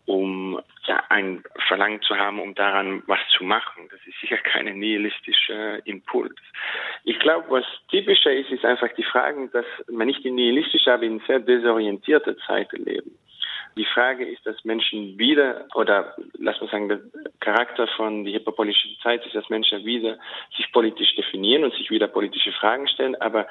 [0.05, 3.87] um ja, ein Verlangen zu haben, um daran was zu machen.
[3.89, 6.35] Das ist sicher kein nihilistischer Impuls.
[7.05, 11.03] Ich glaube, was typischer ist, ist einfach die Frage, dass man nicht in nihilistischer, aber
[11.03, 13.17] in sehr desorientierter Zeit leben.
[13.75, 16.99] Die Frage ist, dass Menschen wieder, oder lass mal sagen, der
[17.39, 20.17] Charakter von der hyperpolitischen Zeit ist, dass Menschen wieder
[20.55, 23.47] sich politisch definieren und sich wieder politische Fragen stellen, aber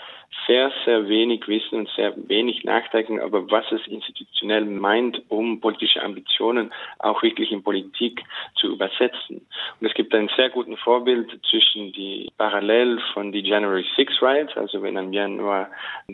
[0.47, 6.03] sehr, sehr wenig wissen und sehr wenig nachdenken über was es institutionell meint, um politische
[6.03, 8.23] Ambitionen auch wirklich in Politik
[8.55, 9.47] zu übersetzen.
[9.81, 14.57] Und es gibt ein sehr gutes Vorbild zwischen die Parallel von die January 6 Riots,
[14.57, 15.69] also wenn im Januar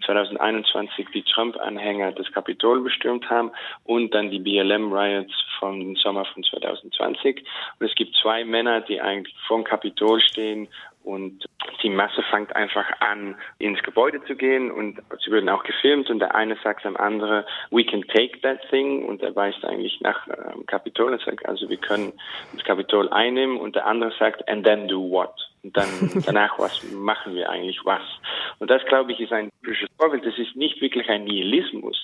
[0.04, 3.50] 2021 die Trump-Anhänger das Kapitol bestürmt haben
[3.84, 7.44] und und dann die BLM-Riots vom Sommer von 2020.
[7.78, 10.68] Und es gibt zwei Männer, die eigentlich vor dem Kapitol stehen
[11.02, 11.46] und
[11.82, 16.18] die Masse fängt einfach an, ins Gebäude zu gehen und sie würden auch gefilmt und
[16.18, 20.28] der eine sagt am anderen, we can take that thing und er weist eigentlich nach
[20.28, 22.12] ähm, Kapitol, er sagt, also wir können
[22.54, 25.34] das Kapitol einnehmen und der andere sagt, and then do what?
[25.62, 25.88] Und dann
[26.26, 28.02] danach, was machen wir eigentlich was?
[28.58, 30.26] Und das, glaube ich, ist ein typisches Vorbild.
[30.26, 31.96] Das ist nicht wirklich ein Nihilismus,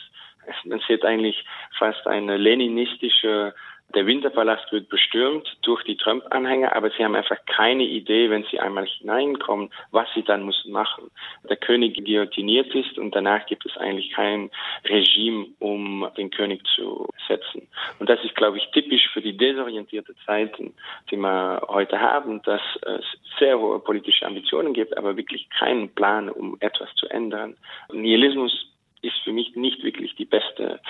[0.65, 1.45] man sieht eigentlich
[1.79, 3.55] fast eine leninistische
[3.95, 8.59] der Winterpalast wird bestürmt durch die Trump-Anhänger, aber sie haben einfach keine Idee, wenn sie
[8.59, 11.11] einmal hineinkommen, was sie dann müssen machen.
[11.49, 14.51] Der König guillotiniert ist und danach gibt es eigentlich kein
[14.85, 17.69] Regime, um den König zu setzen.
[18.01, 20.75] Und das ist, glaube ich, typisch für die desorientierte Zeiten,
[21.11, 23.05] die wir heute haben, dass es
[23.39, 27.57] sehr hohe politische Ambitionen gibt, aber wirklich keinen Plan, um etwas zu ändern.
[27.93, 28.74] Nihilismus
[29.05, 30.81] ist für mich nicht wirklich die beste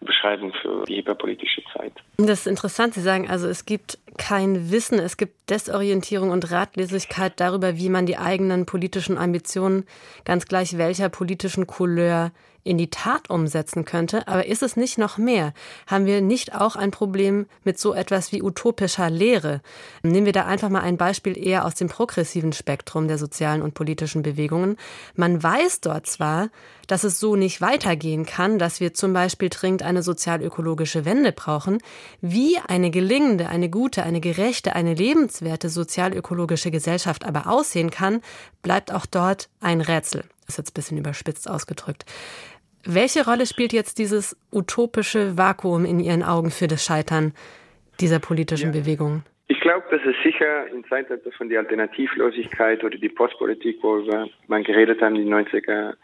[0.00, 1.92] Beschreibung für die hyperpolitische Zeit.
[2.18, 2.94] Das ist interessant.
[2.94, 8.06] Sie sagen also, es gibt kein Wissen, es gibt Desorientierung und Ratlosigkeit darüber, wie man
[8.06, 9.84] die eigenen politischen Ambitionen,
[10.24, 12.32] ganz gleich welcher politischen Couleur,
[12.64, 14.26] in die Tat umsetzen könnte.
[14.28, 15.52] Aber ist es nicht noch mehr?
[15.86, 19.60] Haben wir nicht auch ein Problem mit so etwas wie utopischer Lehre?
[20.02, 23.74] Nehmen wir da einfach mal ein Beispiel eher aus dem progressiven Spektrum der sozialen und
[23.74, 24.76] politischen Bewegungen.
[25.14, 26.50] Man weiß dort zwar,
[26.86, 31.78] dass es so nicht weitergehen kann, dass wir zum Beispiel dringend eine sozial-ökologische Wende brauchen.
[32.20, 38.20] Wie eine gelingende, eine gute, eine gerechte, eine lebenswerte sozial-ökologische Gesellschaft aber aussehen kann,
[38.62, 40.24] bleibt auch dort ein Rätsel.
[40.48, 42.04] Ist jetzt ein bisschen überspitzt ausgedrückt.
[42.84, 47.32] Welche Rolle spielt jetzt dieses utopische Vakuum in Ihren Augen für das Scheitern
[48.00, 48.80] dieser politischen ja.
[48.80, 49.24] Bewegungen?
[49.48, 54.02] Ich glaube, dass es sicher im Zeitalter von der Alternativlosigkeit oder die Postpolitik, wo
[54.48, 55.94] man geredet haben, die 90er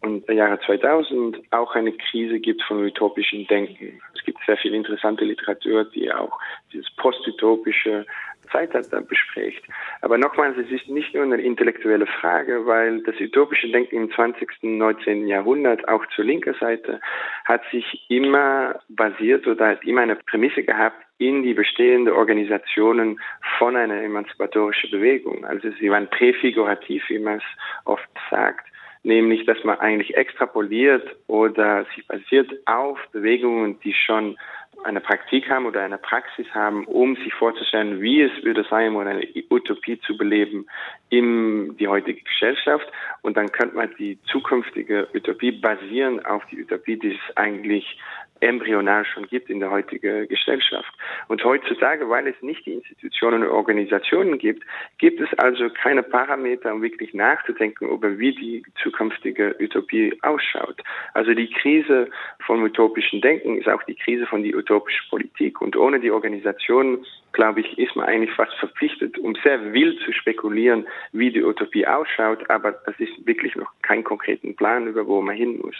[0.00, 4.00] und Jahre 2000 auch eine Krise gibt von utopischem Denken.
[4.14, 6.38] Es gibt sehr viel interessante Literatur, die auch
[6.72, 8.06] dieses postutopische
[8.50, 9.64] Zeitalter bespricht.
[10.00, 14.48] Aber nochmals, es ist nicht nur eine intellektuelle Frage, weil das utopische Denken im 20.
[14.62, 15.26] 19.
[15.26, 17.00] Jahrhundert auch zur linken Seite
[17.44, 23.20] hat sich immer basiert oder hat immer eine Prämisse gehabt in die bestehenden Organisationen
[23.58, 25.44] von einer emanzipatorischen Bewegung.
[25.44, 27.44] Also sie waren präfigurativ, wie man es
[27.84, 28.68] oft sagt
[29.02, 34.36] nämlich dass man eigentlich extrapoliert oder sich basiert auf Bewegungen, die schon
[34.84, 38.98] eine Praktik haben oder eine Praxis haben, um sich vorzustellen, wie es würde sein, um
[38.98, 40.66] eine Utopie zu beleben
[41.10, 42.86] in die heutige Gesellschaft.
[43.22, 47.98] Und dann könnte man die zukünftige Utopie basieren auf die Utopie, die es eigentlich
[48.40, 50.92] embryonal schon gibt in der heutigen Gesellschaft.
[51.28, 54.64] Und heutzutage, weil es nicht die Institutionen und Organisationen gibt,
[54.98, 60.82] gibt es also keine Parameter, um wirklich nachzudenken über wie die zukünftige Utopie ausschaut.
[61.14, 62.10] Also die Krise
[62.46, 65.60] von utopischen Denken ist auch die Krise von die utopische Politik.
[65.60, 70.12] Und ohne die Organisationen, glaube ich, ist man eigentlich fast verpflichtet, um sehr wild zu
[70.12, 72.48] spekulieren, wie die Utopie ausschaut.
[72.50, 75.76] Aber das ist wirklich noch kein konkreten Plan, über wo man hin muss.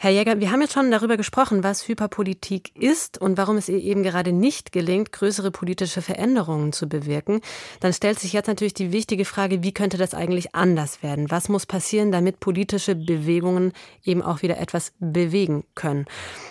[0.00, 3.82] Herr Jäger, wir haben jetzt schon darüber gesprochen, was Hyperpolitik ist und warum es ihr
[3.82, 7.40] eben gerade nicht gelingt, größere politische Veränderungen zu bewirken.
[7.80, 11.32] Dann stellt sich jetzt natürlich die wichtige Frage, wie könnte das eigentlich anders werden?
[11.32, 13.72] Was muss passieren, damit politische Bewegungen
[14.04, 16.04] eben auch wieder etwas bewegen können?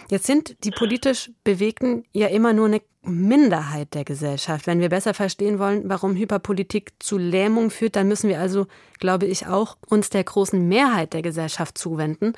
[0.09, 4.67] Jetzt sind die politisch Bewegten ja immer nur eine Minderheit der Gesellschaft.
[4.67, 8.67] Wenn wir besser verstehen wollen, warum Hyperpolitik zu Lähmung führt, dann müssen wir also,
[8.99, 12.33] glaube ich, auch uns der großen Mehrheit der Gesellschaft zuwenden.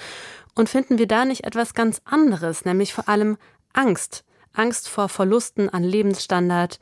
[0.55, 3.38] Und finden wir da nicht etwas ganz anderes, nämlich vor allem
[3.73, 4.23] Angst.
[4.60, 6.80] Angst vor Verlusten an Lebensstandard,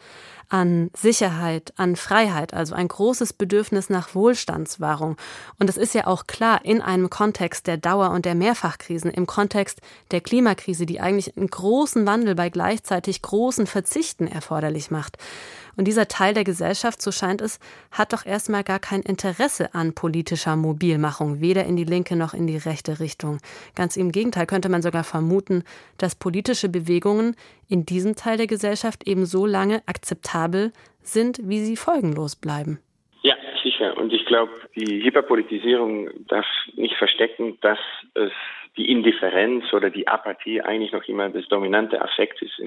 [0.50, 5.18] an Sicherheit, an Freiheit, also ein großes Bedürfnis nach Wohlstandswahrung.
[5.60, 9.28] Und es ist ja auch klar, in einem Kontext der Dauer- und der Mehrfachkrisen, im
[9.28, 15.18] Kontext der Klimakrise, die eigentlich einen großen Wandel bei gleichzeitig großen Verzichten erforderlich macht.
[15.78, 17.60] Und dieser Teil der Gesellschaft, so scheint es,
[17.92, 22.48] hat doch erstmal gar kein Interesse an politischer Mobilmachung, weder in die linke noch in
[22.48, 23.38] die rechte Richtung.
[23.76, 25.64] Ganz im Gegenteil könnte man sogar vermuten,
[26.00, 27.36] dass politische Bewegungen
[27.70, 32.80] in diesem Teil der Gesellschaft eben so lange akzeptabel sind, wie sie folgenlos bleiben.
[33.22, 33.96] Ja, sicher.
[33.98, 37.80] Und ich glaube, die Hyperpolitisierung darf nicht verstecken, dass
[38.16, 38.32] es
[38.78, 42.62] die Indifferenz oder die Apathie eigentlich noch immer das dominante Affekt ist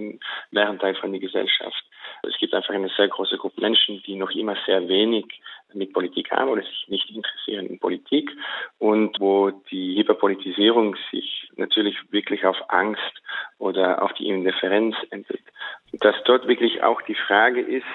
[0.51, 1.85] mehreren Teilen von der Gesellschaft.
[2.23, 5.27] Es gibt einfach eine sehr große Gruppe Menschen, die noch immer sehr wenig
[5.73, 8.31] mit Politik haben oder sich nicht interessieren in Politik
[8.79, 13.23] und wo die Hyperpolitisierung sich natürlich wirklich auf Angst
[13.59, 15.55] oder auf die Indifferenz entwickelt.
[15.93, 17.87] Dass dort wirklich auch die Frage ist,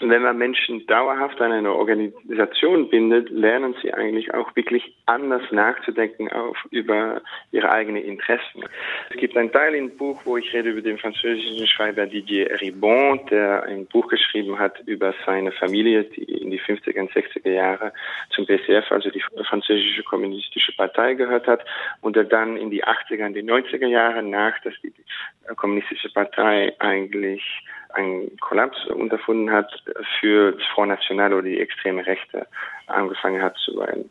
[0.00, 6.30] wenn man Menschen dauerhaft an eine Organisation bindet, lernen sie eigentlich auch wirklich anders nachzudenken
[6.30, 8.64] auf, über ihre eigenen Interessen.
[9.08, 13.20] Es gibt einen Teil im Buch, wo ich rede über den französischen Schreiber Didier Ribon,
[13.30, 17.92] der ein Buch geschrieben hat über seine Familie, die in die 50er und 60er Jahre
[18.34, 21.64] zum PCF, also die französische kommunistische Partei gehört hat
[22.02, 24.92] und der dann in die 80er und die 90er Jahre nach, dass die
[25.56, 27.42] kommunistische Partei eigentlich
[27.96, 29.70] einen Kollaps unterfunden hat,
[30.20, 32.46] für das Front National oder die extreme Rechte
[32.86, 34.10] angefangen hat zu werden.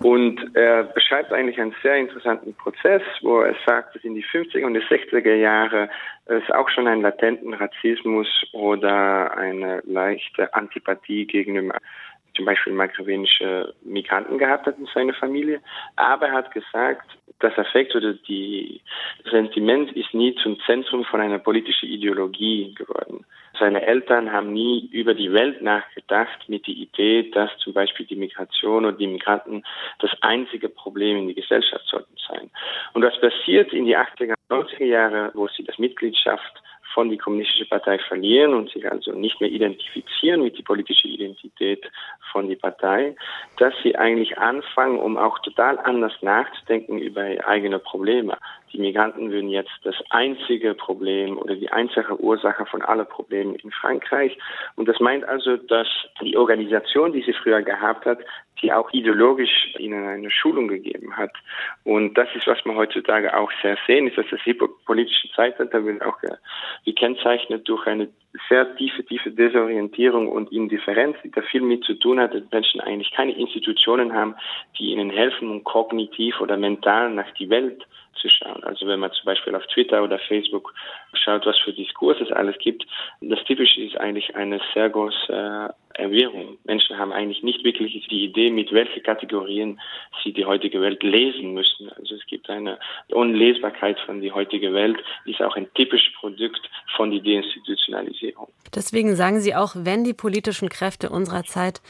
[0.00, 4.64] Und er beschreibt eigentlich einen sehr interessanten Prozess, wo er sagt, dass in die 50er
[4.64, 5.90] und die 60er Jahre
[6.26, 11.78] es auch schon einen latenten Rassismus oder eine leichte Antipathie gegenüber
[12.34, 15.60] zum Beispiel magrebinische Migranten gehabt hat in seiner Familie.
[15.96, 17.06] Aber er hat gesagt,
[17.40, 18.80] das Affekt oder die
[19.30, 23.24] Sentiment ist nie zum Zentrum von einer politischen Ideologie geworden.
[23.58, 28.16] Seine Eltern haben nie über die Welt nachgedacht mit der Idee, dass zum Beispiel die
[28.16, 29.62] Migration oder die Migranten
[30.00, 32.50] das einzige Problem in der Gesellschaft sollten sein.
[32.94, 36.62] Und was passiert in die 80er, 90er Jahre, wo sie das Mitgliedschaft
[36.94, 41.84] von die kommunistische Partei verlieren und sich also nicht mehr identifizieren mit die politische Identität
[42.32, 43.16] von die Partei,
[43.58, 48.38] dass sie eigentlich anfangen, um auch total anders nachzudenken über eigene Probleme.
[48.74, 53.70] Die Migranten würden jetzt das einzige Problem oder die einzige Ursache von allen Problemen in
[53.70, 54.36] Frankreich.
[54.74, 55.86] Und das meint also, dass
[56.20, 58.18] die Organisation, die sie früher gehabt hat,
[58.60, 61.30] die auch ideologisch ihnen eine Schulung gegeben hat.
[61.84, 64.40] Und das ist, was wir heutzutage auch sehr sehen, ist, dass das
[64.84, 66.18] politische Zeitalter wird auch
[66.84, 68.08] gekennzeichnet durch eine
[68.48, 72.80] sehr tiefe, tiefe Desorientierung und Indifferenz, die da viel mit zu tun hat, dass Menschen
[72.80, 74.34] eigentlich keine Institutionen haben,
[74.78, 78.62] die ihnen helfen, um kognitiv oder mental nach die Welt zu schauen.
[78.64, 80.74] Also wenn man zum Beispiel auf Twitter oder Facebook
[81.12, 82.86] schaut, was für Diskurse es alles gibt,
[83.20, 86.58] das Typische ist eigentlich eine sehr große Erwährung.
[86.64, 89.80] Menschen haben eigentlich nicht wirklich die Idee, mit welchen Kategorien
[90.22, 91.90] sie die heutige Welt lesen müssen.
[91.90, 92.78] Also es gibt eine
[93.08, 98.48] Unlesbarkeit von die heutige Welt, ist auch ein typisches Produkt von der Deinstitutionalisierung.
[98.74, 101.80] Deswegen sagen Sie auch, wenn die politischen Kräfte unserer Zeit,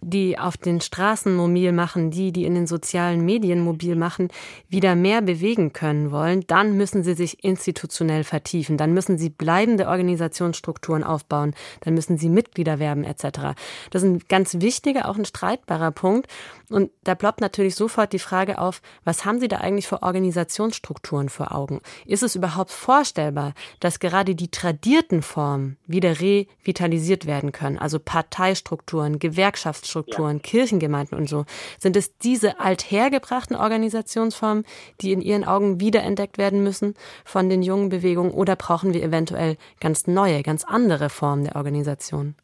[0.00, 4.28] die auf den Straßen mobil machen, die, die in den sozialen Medien mobil machen,
[4.68, 9.88] wieder mehr bewegen können wollen, dann müssen sie sich institutionell vertiefen, dann müssen sie bleibende
[9.88, 13.49] Organisationsstrukturen aufbauen, dann müssen sie Mitglieder werben etc.
[13.90, 16.28] Das ist ein ganz wichtiger, auch ein streitbarer Punkt.
[16.70, 21.28] Und da ploppt natürlich sofort die Frage auf, was haben Sie da eigentlich für Organisationsstrukturen
[21.28, 21.80] vor Augen?
[22.06, 27.78] Ist es überhaupt vorstellbar, dass gerade die tradierten Formen wieder revitalisiert werden können?
[27.78, 30.42] Also Parteistrukturen, Gewerkschaftsstrukturen, ja.
[30.42, 31.44] Kirchengemeinden und so.
[31.78, 34.64] Sind es diese althergebrachten Organisationsformen,
[35.00, 39.56] die in Ihren Augen wiederentdeckt werden müssen von den jungen Bewegungen oder brauchen wir eventuell
[39.80, 42.34] ganz neue, ganz andere Formen der Organisation?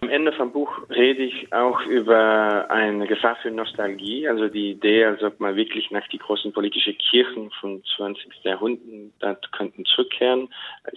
[0.00, 5.04] Am Ende vom Buch rede ich auch über eine Gefahr für Nostalgie, also die Idee,
[5.04, 8.44] als ob man wirklich nach die großen politischen Kirchen vom 20.
[8.44, 10.48] Jahrhundert könnten zurückkehren,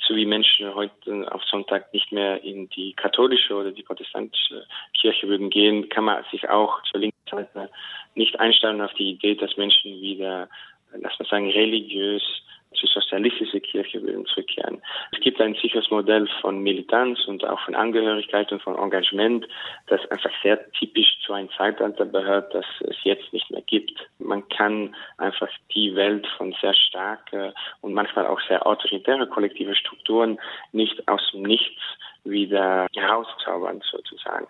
[0.08, 5.28] so wie Menschen heute auf Sonntag nicht mehr in die katholische oder die protestantische Kirche
[5.28, 7.70] würden gehen, kann man sich auch zur linken Seite
[8.14, 10.48] nicht einstellen auf die Idee, dass Menschen wieder,
[10.94, 12.24] lass mal sagen, religiös
[12.73, 14.81] zur sozialistischen Kirche willen zurückkehren.
[15.12, 19.47] Es gibt ein sicheres Modell von Militanz und auch von Angehörigkeit und von Engagement,
[19.88, 23.93] das einfach sehr typisch zu einem Zeitalter gehört, das es jetzt nicht mehr gibt.
[24.19, 30.39] Man kann einfach die Welt von sehr starken und manchmal auch sehr autoritären kollektiven Strukturen
[30.71, 31.81] nicht aus dem Nichts
[32.23, 34.47] wieder herauszaubern sozusagen.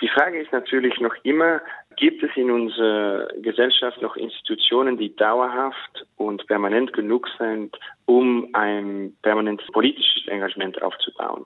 [0.00, 1.60] Die Frage ist natürlich noch immer,
[1.96, 9.16] gibt es in unserer Gesellschaft noch Institutionen, die dauerhaft und permanent genug sind, um ein
[9.22, 11.44] permanentes politisches Engagement aufzubauen.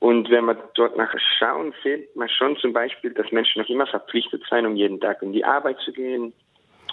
[0.00, 3.86] Und wenn wir dort nachher schauen, sieht man schon zum Beispiel, dass Menschen noch immer
[3.86, 6.32] verpflichtet sein, um jeden Tag in die Arbeit zu gehen,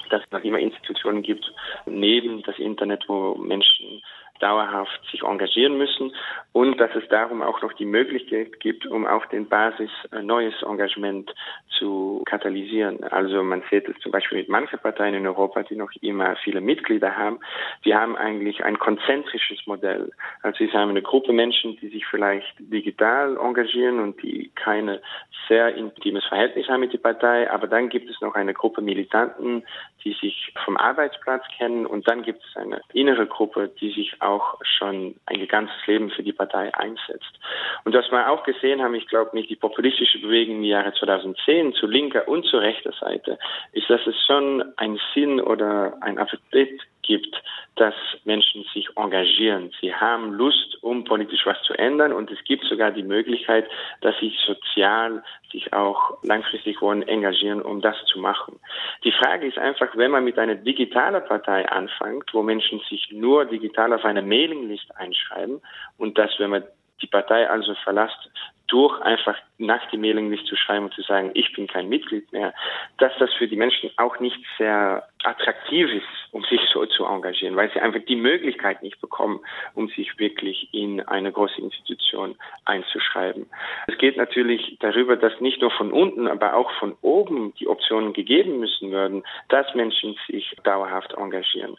[0.09, 1.45] dass es noch immer Institutionen gibt,
[1.85, 4.01] neben das Internet, wo Menschen
[4.43, 6.13] dauerhaft sich engagieren müssen
[6.51, 10.53] und dass es darum auch noch die Möglichkeit gibt, um auf den Basis ein neues
[10.63, 11.33] Engagement
[11.79, 13.03] zu katalysieren.
[13.05, 16.59] Also man sieht es zum Beispiel mit manchen Parteien in Europa, die noch immer viele
[16.59, 17.39] Mitglieder haben.
[17.85, 20.11] Die haben eigentlich ein konzentrisches Modell.
[20.41, 25.01] Also sie haben eine Gruppe Menschen, die sich vielleicht digital engagieren und die keine
[25.47, 29.63] sehr intimes Verhältnis haben mit der Partei, aber dann gibt es noch eine Gruppe Militanten,
[30.03, 34.32] die sich vom Arbeitsplatz kennen und dann gibt es eine innere Gruppe, die sich auch
[34.61, 37.39] schon ein ganzes Leben für die Partei einsetzt.
[37.83, 41.73] Und was wir auch gesehen haben, ich glaube nicht die populistische Bewegung im Jahre 2010
[41.73, 43.37] zu linker und zu rechter Seite,
[43.73, 47.41] ist, dass es schon einen Sinn oder ein Appetit gibt,
[47.75, 47.93] dass
[48.23, 49.71] Menschen sich engagieren.
[49.81, 53.69] Sie haben Lust, um politisch was zu ändern und es gibt sogar die Möglichkeit,
[54.01, 58.59] dass sie sozial sich auch langfristig wollen engagieren, um das zu machen.
[59.03, 63.45] Die Frage ist einfach, wenn man mit einer digitalen Partei anfängt, wo Menschen sich nur
[63.45, 65.61] digital auf eine Mailingliste einschreiben
[65.97, 66.63] und dass, wenn man
[67.01, 68.29] die Partei also verlässt,
[68.73, 72.55] durch einfach nach die Mailingliste zu schreiben und zu sagen, ich bin kein Mitglied mehr,
[72.97, 77.55] dass das für die Menschen auch nicht sehr attraktiv ist, um sich so zu engagieren,
[77.55, 79.41] weil sie einfach die Möglichkeit nicht bekommen,
[79.75, 83.45] um sich wirklich in eine große Institution einzuschreiben.
[83.85, 88.13] Es geht natürlich darüber, dass nicht nur von unten, aber auch von oben die Optionen
[88.13, 91.77] gegeben müssen werden, dass Menschen sich dauerhaft engagieren.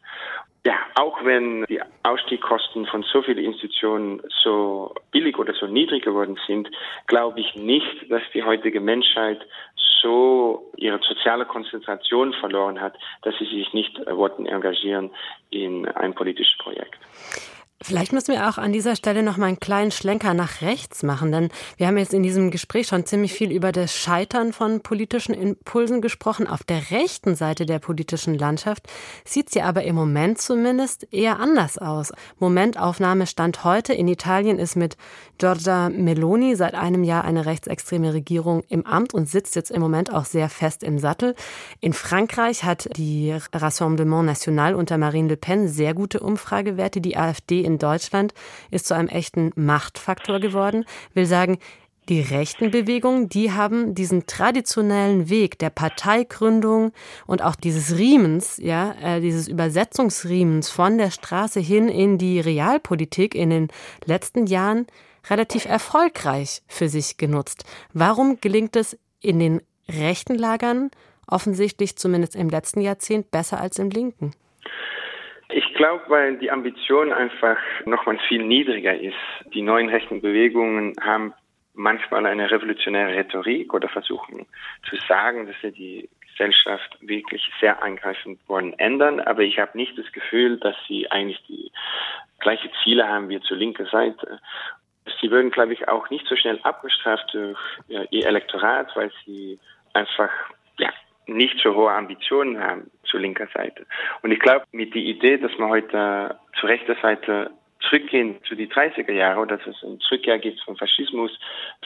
[0.67, 6.39] Ja, auch wenn die Ausstiegskosten von so vielen Institutionen so billig oder so niedrig geworden
[6.47, 6.71] sind,
[7.07, 9.41] glaube ich nicht, dass die heutige Menschheit
[10.03, 15.11] so ihre soziale Konzentration verloren hat, dass sie sich nicht wollten engagieren
[15.51, 16.99] in ein politisches Projekt.
[17.83, 21.33] Vielleicht müssen wir auch an dieser Stelle noch mal einen kleinen Schlenker nach rechts machen,
[21.33, 25.35] denn wir haben jetzt in diesem Gespräch schon ziemlich viel über das Scheitern von politischen
[25.35, 26.47] Impulsen gesprochen.
[26.47, 28.87] Auf der rechten Seite der politischen Landschaft
[29.25, 32.13] sieht sie aber im Moment zumindest eher anders aus.
[32.39, 34.97] Momentaufnahme stand heute in Italien ist mit
[35.37, 40.13] Giorgia Meloni seit einem Jahr eine rechtsextreme Regierung im Amt und sitzt jetzt im Moment
[40.13, 41.35] auch sehr fest im Sattel.
[41.81, 47.01] In Frankreich hat die Rassemblement National unter Marine Le Pen sehr gute Umfragewerte.
[47.01, 48.35] Die AfD in Deutschland
[48.71, 50.85] ist zu einem echten Machtfaktor geworden.
[51.15, 51.59] Will sagen,
[52.09, 56.93] die rechten Bewegungen, die haben diesen traditionellen Weg der Parteigründung
[57.27, 63.35] und auch dieses Riemens, ja, äh, dieses Übersetzungsriemens von der Straße hin in die Realpolitik
[63.35, 63.69] in den
[64.05, 64.87] letzten Jahren
[65.31, 67.65] relativ erfolgreich für sich genutzt.
[67.95, 70.91] Warum gelingt es in den rechten Lagern
[71.27, 74.33] offensichtlich zumindest im letzten Jahrzehnt besser als im linken?
[75.51, 79.17] Ich glaube, weil die Ambition einfach nochmal viel niedriger ist.
[79.53, 81.35] Die neuen rechten Bewegungen haben
[81.75, 84.47] manchmal eine revolutionäre Rhetorik oder versuchen
[84.89, 89.21] zu sagen, dass sie die Gesellschaft wirklich sehr eingreifend wollen ändern.
[89.21, 91.71] Aber ich habe nicht das Gefühl, dass sie eigentlich die
[92.41, 94.41] gleiche Ziele haben wie zur linken Seite.
[95.21, 99.59] Sie würden, glaube ich, auch nicht so schnell abgestraft durch ja, ihr Elektorat, weil sie
[99.93, 100.31] einfach
[100.79, 100.91] ja,
[101.27, 103.87] nicht so hohe Ambitionen haben zur linker Seite.
[104.23, 107.51] Und ich glaube, mit der Idee, dass man heute zur rechter Seite
[107.89, 111.31] zurückgehen zu die 30er Jahre oder dass es ein Zurückkehr gibt vom Faschismus,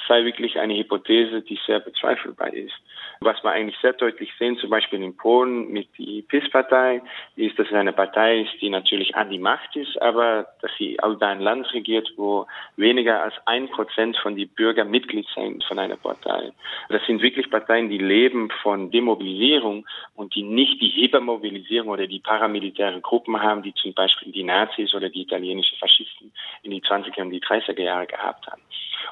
[0.07, 2.75] sei wirklich eine Hypothese, die sehr bezweifelbar ist.
[3.21, 7.03] Was wir eigentlich sehr deutlich sehen, zum Beispiel in Polen mit der PIS-Partei,
[7.37, 11.01] ist, dass es eine Partei ist, die natürlich an die Macht ist, aber dass sie
[11.03, 12.47] auch ein Land regiert, wo
[12.77, 16.53] weniger als ein Prozent von den Bürgern Mitglied sind von einer Partei.
[16.89, 22.21] Das sind wirklich Parteien, die leben von Demobilisierung und die nicht die Hypermobilisierung oder die
[22.21, 26.33] paramilitären Gruppen haben, die zum Beispiel die Nazis oder die italienische Faschisten
[26.63, 28.63] in die 20er und die 30er Jahre gehabt haben.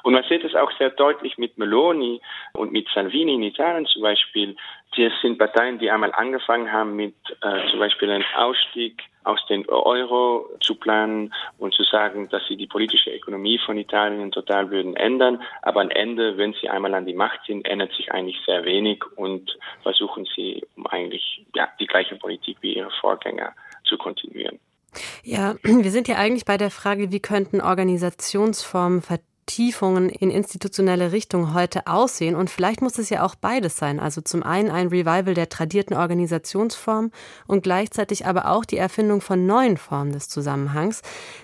[0.03, 2.21] Und man sieht es auch sehr deutlich mit Meloni
[2.53, 4.55] und mit Salvini in Italien zum Beispiel.
[4.95, 9.67] Das sind Parteien, die einmal angefangen haben mit äh, zum Beispiel einem Ausstieg aus dem
[9.67, 14.95] Euro zu planen und zu sagen, dass sie die politische Ökonomie von Italien total würden
[14.95, 15.41] ändern.
[15.61, 19.03] Aber am Ende, wenn sie einmal an die Macht sind, ändert sich eigentlich sehr wenig
[19.17, 23.53] und versuchen sie, um eigentlich ja, die gleiche Politik wie ihre Vorgänger
[23.83, 24.59] zu kontinuieren.
[25.23, 31.53] Ja, wir sind ja eigentlich bei der Frage, wie könnten Organisationsformen Vertiefungen in institutionelle Richtung
[31.53, 32.35] heute aussehen.
[32.35, 33.99] Und vielleicht muss es ja auch beides sein.
[33.99, 37.11] Also zum einen ein Revival der tradierten Organisationsform
[37.47, 41.01] und gleichzeitig aber auch die Erfindung von neuen Formen des Zusammenhangs.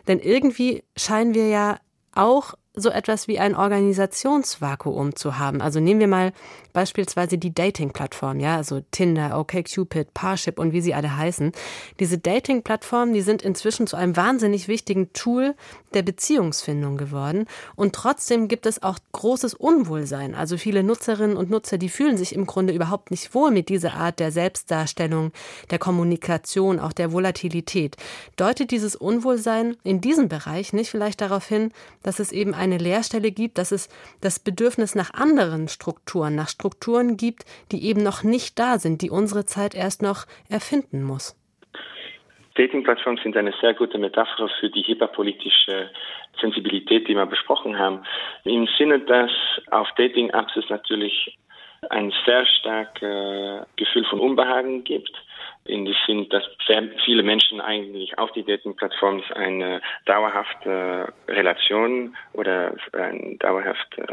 [0.08, 1.80] Denn irgendwie scheinen wir ja
[2.14, 5.62] auch so etwas wie ein Organisationsvakuum zu haben.
[5.62, 6.34] Also nehmen wir mal
[6.74, 11.52] beispielsweise die Dating-Plattform, ja, also Tinder, OkCupid, Parship und wie sie alle heißen.
[12.00, 15.54] Diese Dating-Plattformen, die sind inzwischen zu einem wahnsinnig wichtigen Tool
[15.94, 17.46] der Beziehungsfindung geworden.
[17.76, 20.34] Und trotzdem gibt es auch großes Unwohlsein.
[20.34, 23.94] Also viele Nutzerinnen und Nutzer, die fühlen sich im Grunde überhaupt nicht wohl mit dieser
[23.94, 25.32] Art der Selbstdarstellung,
[25.70, 27.98] der Kommunikation, auch der Volatilität.
[28.36, 31.72] Deutet dieses Unwohlsein in diesem Bereich nicht vielleicht darauf hin,
[32.02, 33.90] dass es eben eine Leerstelle gibt, dass es
[34.22, 39.10] das Bedürfnis nach anderen Strukturen, nach Strukturen gibt, die eben noch nicht da sind, die
[39.10, 41.36] unsere Zeit erst noch erfinden muss.
[42.56, 45.90] Dating-Plattformen sind eine sehr gute Metapher für die hyperpolitische
[46.40, 48.04] Sensibilität, die wir besprochen haben.
[48.44, 49.32] Im Sinne, dass
[49.72, 51.38] auf Dating-Apps es natürlich
[51.90, 55.12] ein sehr starkes Gefühl von Unbehagen gibt
[55.66, 62.76] in dem Sinn, dass sehr viele Menschen eigentlich auf die Dating-Plattformen eine dauerhafte Relation oder
[62.94, 64.06] ein dauerhaftes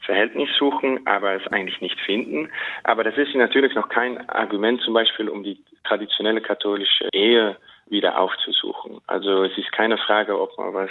[0.00, 2.48] Verhältnis suchen, aber es eigentlich nicht finden.
[2.84, 7.56] Aber das ist natürlich noch kein Argument zum Beispiel, um die traditionelle katholische Ehe
[7.86, 9.00] wieder aufzusuchen.
[9.06, 10.90] Also es ist keine Frage, ob man was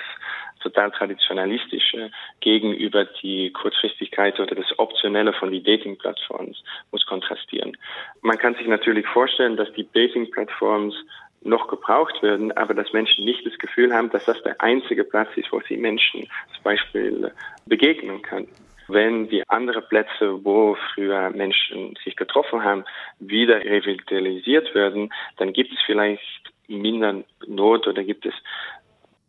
[0.62, 6.56] total traditionalistische gegenüber die Kurzfristigkeit oder das Optionelle von die Dating-Plattformen
[6.92, 7.78] muss kontrastieren.
[8.22, 10.94] Man kann sich natürlich vorstellen, dass die Dating-Plattformen
[11.42, 15.30] noch gebraucht werden, aber dass Menschen nicht das Gefühl haben, dass das der einzige Platz
[15.36, 16.22] ist, wo sie Menschen
[16.54, 17.32] zum Beispiel
[17.66, 18.48] begegnen können.
[18.88, 22.84] Wenn die anderen Plätze, wo früher Menschen sich getroffen haben,
[23.20, 28.34] wieder revitalisiert werden, dann gibt es vielleicht minder Not oder gibt es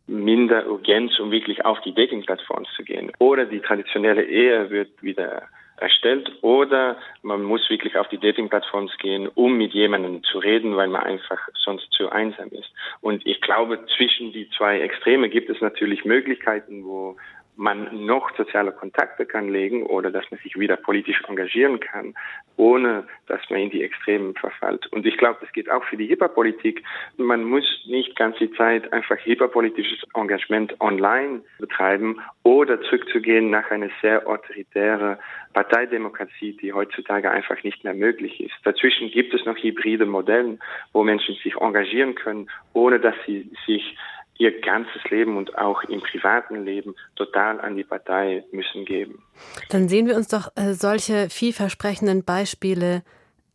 [0.07, 3.11] minder Urgenz, um wirklich auf die Dating-Plattform zu gehen.
[3.19, 5.43] Oder die traditionelle Ehe wird wieder
[5.77, 10.87] erstellt oder man muss wirklich auf die Dating-Plattforms gehen, um mit jemandem zu reden, weil
[10.87, 12.71] man einfach sonst zu einsam ist.
[13.01, 17.17] Und ich glaube, zwischen die zwei Extreme gibt es natürlich Möglichkeiten, wo
[17.55, 22.13] man noch soziale Kontakte kann legen oder dass man sich wieder politisch engagieren kann,
[22.57, 24.87] ohne dass man in die Extremen verfällt.
[24.87, 26.83] Und ich glaube, das geht auch für die Hyperpolitik.
[27.17, 33.89] Man muss nicht ganz die Zeit einfach hyperpolitisches Engagement online betreiben oder zurückzugehen nach einer
[34.01, 35.17] sehr autoritären
[35.53, 38.55] Parteidemokratie, die heutzutage einfach nicht mehr möglich ist.
[38.63, 40.57] Dazwischen gibt es noch hybride Modelle,
[40.91, 43.97] wo Menschen sich engagieren können, ohne dass sie sich
[44.37, 49.23] ihr ganzes Leben und auch im privaten Leben total an die Partei müssen geben.
[49.69, 53.03] Dann sehen wir uns doch äh, solche vielversprechenden Beispiele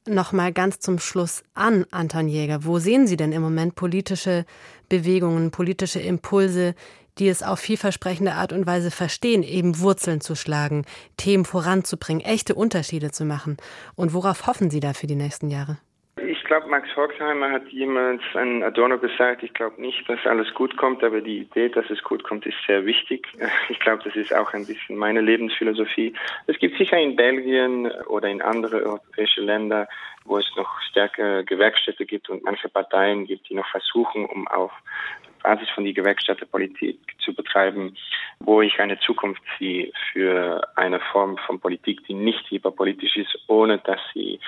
[0.06, 2.64] noch mal ganz zum Schluss an, Anton Jäger.
[2.64, 4.46] Wo sehen Sie denn im Moment politische
[4.88, 6.74] Bewegungen, politische Impulse,
[7.18, 12.54] die es auf vielversprechende Art und Weise verstehen, eben Wurzeln zu schlagen, Themen voranzubringen, echte
[12.54, 13.58] Unterschiede zu machen?
[13.94, 15.78] Und worauf hoffen Sie da für die nächsten Jahre?
[16.50, 21.04] Glaube, Max Horkheimer hat jemals an Adorno gesagt, ich glaube nicht, dass alles gut kommt,
[21.04, 23.28] aber die Idee, dass es gut kommt, ist sehr wichtig.
[23.68, 26.12] Ich glaube, das ist auch ein bisschen meine Lebensphilosophie.
[26.48, 29.86] Es gibt sicher in Belgien oder in andere europäische Länder,
[30.24, 34.72] wo es noch stärker Gewerkstätte gibt und manche Parteien gibt, die noch versuchen, um auf
[35.42, 37.96] Basis von die Gewerkschafterpolitik zu betreiben,
[38.40, 43.78] wo ich eine Zukunft sehe für eine Form von Politik, die nicht hyperpolitisch ist, ohne
[43.78, 44.40] dass sie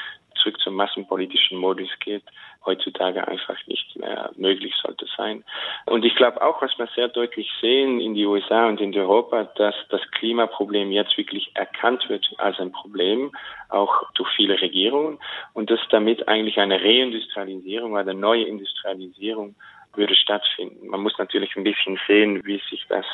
[0.43, 2.25] zurück zum massenpolitischen Modus geht,
[2.65, 5.45] heutzutage einfach nicht mehr möglich sollte sein.
[5.87, 9.45] Und ich glaube auch, was wir sehr deutlich sehen in die USA und in Europa,
[9.57, 13.33] dass das Klimaproblem jetzt wirklich erkannt wird als ein Problem,
[13.69, 15.19] auch durch viele Regierungen,
[15.55, 19.55] und dass damit eigentlich eine Reindustrialisierung oder eine neue Industrialisierung
[19.95, 20.89] würde stattfinden.
[20.89, 23.07] Man muss natürlich ein bisschen sehen, wie sich das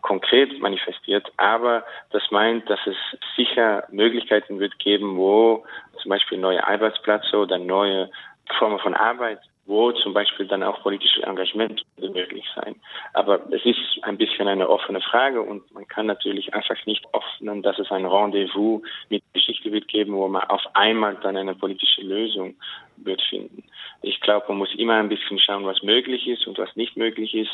[0.00, 2.96] konkret manifestiert, aber das meint, dass es
[3.36, 5.64] sicher Möglichkeiten wird geben, wo
[6.00, 8.10] zum Beispiel neue Arbeitsplätze oder neue
[8.58, 12.74] Formen von Arbeit, wo zum Beispiel dann auch politisches Engagement möglich sein.
[13.14, 17.62] Aber es ist ein bisschen eine offene Frage und man kann natürlich einfach nicht öffnen,
[17.62, 22.02] dass es ein Rendezvous mit Geschichte wird geben, wo man auf einmal dann eine politische
[22.02, 22.56] Lösung
[22.96, 23.62] wird finden.
[24.02, 27.34] Ich glaube, man muss immer ein bisschen schauen, was möglich ist und was nicht möglich
[27.34, 27.52] ist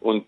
[0.00, 0.26] und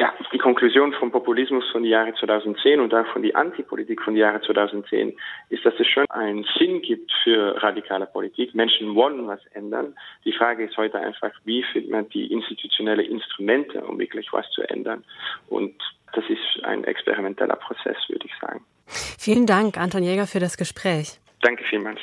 [0.00, 4.14] ja, die Konklusion vom Populismus von den Jahren 2010 und auch von der Antipolitik von
[4.14, 5.14] den Jahren 2010
[5.50, 8.54] ist, dass es schon einen Sinn gibt für radikale Politik.
[8.54, 9.94] Menschen wollen was ändern.
[10.24, 14.62] Die Frage ist heute einfach, wie findet man die institutionellen Instrumente, um wirklich was zu
[14.62, 15.04] ändern?
[15.50, 15.74] Und
[16.14, 18.64] das ist ein experimenteller Prozess, würde ich sagen.
[18.86, 21.20] Vielen Dank, Anton Jäger, für das Gespräch.
[21.42, 22.00] Danke vielmals.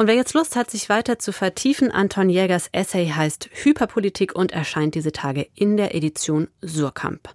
[0.00, 4.50] Und wer jetzt Lust hat, sich weiter zu vertiefen, Anton Jägers Essay heißt Hyperpolitik und
[4.50, 7.28] erscheint diese Tage in der Edition Surkamp.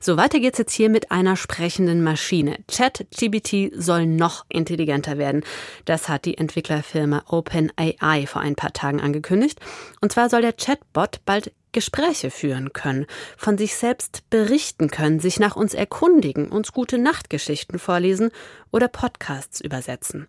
[0.00, 2.56] So, weiter geht's jetzt hier mit einer sprechenden Maschine.
[2.66, 5.44] ChatGBT soll noch intelligenter werden.
[5.84, 9.60] Das hat die Entwicklerfirma OpenAI vor ein paar Tagen angekündigt.
[10.00, 13.06] Und zwar soll der Chatbot bald Gespräche führen können,
[13.36, 18.32] von sich selbst berichten können, sich nach uns erkundigen, uns gute Nachtgeschichten vorlesen
[18.72, 20.26] oder Podcasts übersetzen.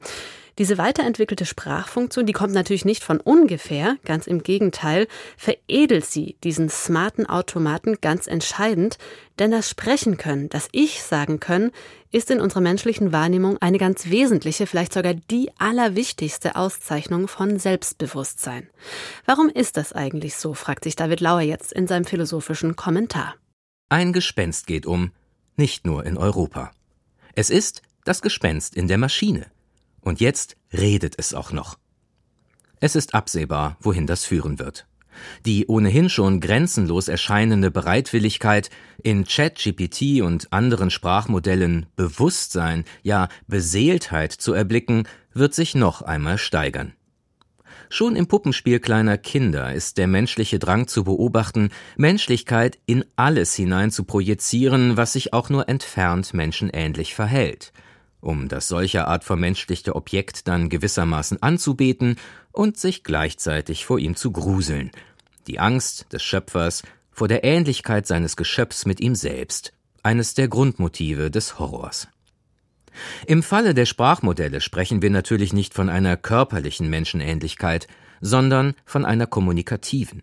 [0.59, 6.69] Diese weiterentwickelte Sprachfunktion, die kommt natürlich nicht von ungefähr, ganz im Gegenteil, veredelt sie, diesen
[6.69, 8.99] smarten Automaten, ganz entscheidend,
[9.39, 11.71] denn das Sprechen können, das Ich sagen können,
[12.11, 18.69] ist in unserer menschlichen Wahrnehmung eine ganz wesentliche, vielleicht sogar die allerwichtigste Auszeichnung von Selbstbewusstsein.
[19.25, 23.35] Warum ist das eigentlich so, fragt sich David Lauer jetzt in seinem philosophischen Kommentar.
[23.89, 25.11] Ein Gespenst geht um,
[25.55, 26.71] nicht nur in Europa.
[27.33, 29.47] Es ist das Gespenst in der Maschine.
[30.01, 31.77] Und jetzt redet es auch noch.
[32.79, 34.88] Es ist absehbar, wohin das führen wird.
[35.45, 38.69] Die ohnehin schon grenzenlos erscheinende Bereitwilligkeit,
[39.01, 46.93] in ChatGPT und anderen Sprachmodellen Bewusstsein, ja Beseeltheit zu erblicken, wird sich noch einmal steigern.
[47.89, 53.89] Schon im Puppenspiel kleiner Kinder ist der menschliche Drang zu beobachten, Menschlichkeit in alles hinein
[53.89, 57.73] zu projizieren, was sich auch nur entfernt menschenähnlich verhält–
[58.21, 62.17] um das solcher Art vermenschlichte Objekt dann gewissermaßen anzubeten
[62.51, 64.91] und sich gleichzeitig vor ihm zu gruseln.
[65.49, 69.73] Die Angst des Schöpfers vor der Ähnlichkeit seines Geschöpfs mit ihm selbst,
[70.03, 72.07] eines der Grundmotive des Horrors.
[73.25, 77.87] Im Falle der Sprachmodelle sprechen wir natürlich nicht von einer körperlichen Menschenähnlichkeit,
[78.21, 80.21] sondern von einer kommunikativen.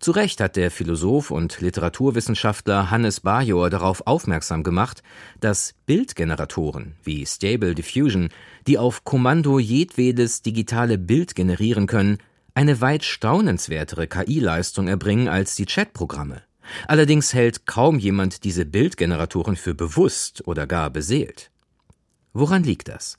[0.00, 5.02] Zu Recht hat der Philosoph und Literaturwissenschaftler Hannes Bajor darauf aufmerksam gemacht,
[5.40, 8.30] dass Bildgeneratoren wie Stable Diffusion,
[8.66, 12.18] die auf Kommando jedwedes digitale Bild generieren können,
[12.58, 16.42] eine weit staunenswertere KI-Leistung erbringen als die Chatprogramme.
[16.88, 21.52] Allerdings hält kaum jemand diese Bildgeneratoren für bewusst oder gar beseelt.
[22.32, 23.16] Woran liegt das?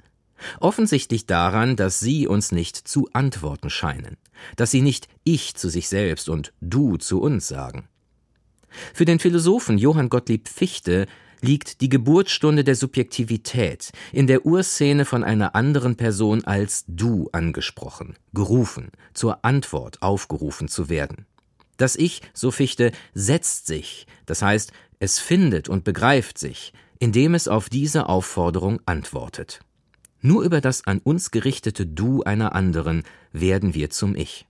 [0.60, 4.18] Offensichtlich daran, dass sie uns nicht zu antworten scheinen,
[4.58, 7.88] dass sie nicht ich zu sich selbst und du zu uns sagen.
[8.94, 11.06] Für den Philosophen Johann Gottlieb Fichte
[11.42, 18.16] liegt die Geburtsstunde der Subjektivität in der Urszene von einer anderen Person als du angesprochen,
[18.34, 21.26] gerufen, zur Antwort aufgerufen zu werden.
[21.78, 27.48] Das Ich, so Fichte, setzt sich, das heißt, es findet und begreift sich, indem es
[27.48, 29.62] auf diese Aufforderung antwortet.
[30.22, 34.46] Nur über das an uns gerichtete Du einer anderen werden wir zum Ich.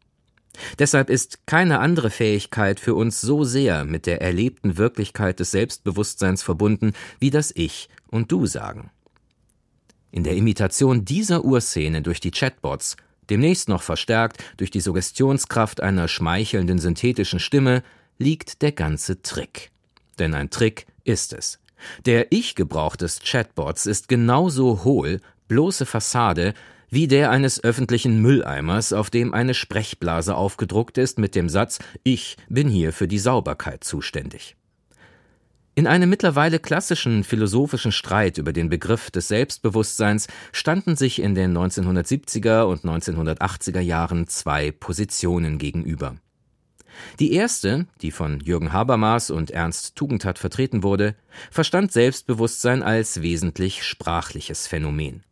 [0.78, 6.44] Deshalb ist keine andere Fähigkeit für uns so sehr mit der erlebten Wirklichkeit des Selbstbewusstseins
[6.44, 8.92] verbunden, wie das Ich und Du sagen.
[10.12, 12.98] In der Imitation dieser Urszene durch die Chatbots,
[13.30, 17.84] demnächst noch verstärkt durch die Suggestionskraft einer schmeichelnden synthetischen Stimme,
[18.18, 19.72] liegt der ganze Trick.
[20.18, 21.60] Denn ein Trick ist es.
[22.06, 26.54] Der Ich-Gebrauch des Chatbots ist genauso hohl bloße Fassade
[26.90, 32.38] wie der eines öffentlichen Mülleimers, auf dem eine Sprechblase aufgedruckt ist mit dem Satz Ich
[32.48, 34.56] bin hier für die Sauberkeit zuständig.
[35.76, 41.58] In einem mittlerweile klassischen philosophischen Streit über den Begriff des Selbstbewusstseins standen sich in den
[41.58, 46.18] 1970er und 1980er Jahren zwei Positionen gegenüber.
[47.20, 51.16] Die erste, die von Jürgen Habermas und Ernst Tugendhat vertreten wurde,
[51.50, 55.24] verstand Selbstbewusstsein als wesentlich sprachliches Phänomen.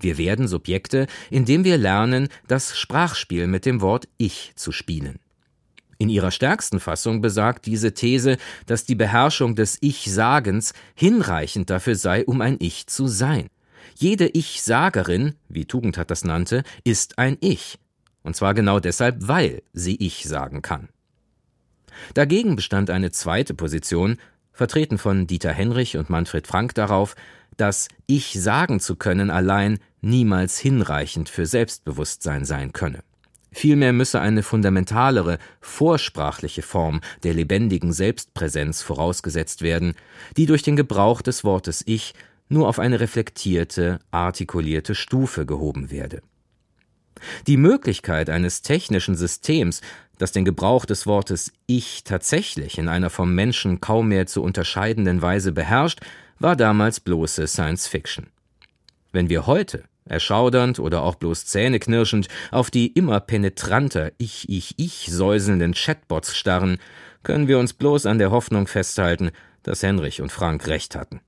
[0.00, 5.18] Wir werden Subjekte, indem wir lernen, das Sprachspiel mit dem Wort Ich zu spielen.
[5.98, 12.24] In ihrer stärksten Fassung besagt diese These, dass die Beherrschung des Ich-Sagens hinreichend dafür sei,
[12.24, 13.48] um ein Ich zu sein.
[13.96, 17.78] Jede Ich-Sagerin, wie Tugendhat das nannte, ist ein Ich.
[18.22, 20.88] Und zwar genau deshalb, weil sie Ich sagen kann.
[22.14, 24.16] Dagegen bestand eine zweite Position,
[24.52, 27.14] vertreten von Dieter Henrich und Manfred Frank darauf,
[27.60, 33.02] dass Ich sagen zu können allein niemals hinreichend für Selbstbewusstsein sein könne.
[33.52, 39.94] Vielmehr müsse eine fundamentalere, vorsprachliche Form der lebendigen Selbstpräsenz vorausgesetzt werden,
[40.36, 42.14] die durch den Gebrauch des Wortes Ich
[42.48, 46.22] nur auf eine reflektierte, artikulierte Stufe gehoben werde.
[47.46, 49.82] Die Möglichkeit eines technischen Systems,
[50.18, 55.22] das den Gebrauch des Wortes Ich tatsächlich in einer vom Menschen kaum mehr zu unterscheidenden
[55.22, 56.00] Weise beherrscht,
[56.40, 58.26] war damals bloße Science Fiction.
[59.12, 65.06] Wenn wir heute, erschaudernd oder auch bloß zähneknirschend, auf die immer penetranter Ich, Ich, Ich
[65.10, 66.78] säuselnden Chatbots starren,
[67.22, 69.30] können wir uns bloß an der Hoffnung festhalten,
[69.62, 71.20] dass Henrich und Frank recht hatten.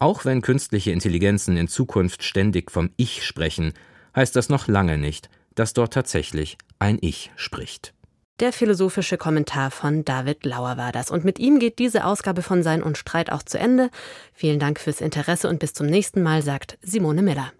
[0.00, 3.72] Auch wenn künstliche Intelligenzen in Zukunft ständig vom Ich sprechen,
[4.16, 7.94] heißt das noch lange nicht, dass dort tatsächlich ein Ich spricht.
[8.40, 11.12] Der philosophische Kommentar von David Lauer war das.
[11.12, 13.90] Und mit ihm geht diese Ausgabe von Sein und Streit auch zu Ende.
[14.32, 17.52] Vielen Dank fürs Interesse und bis zum nächsten Mal, sagt Simone Miller.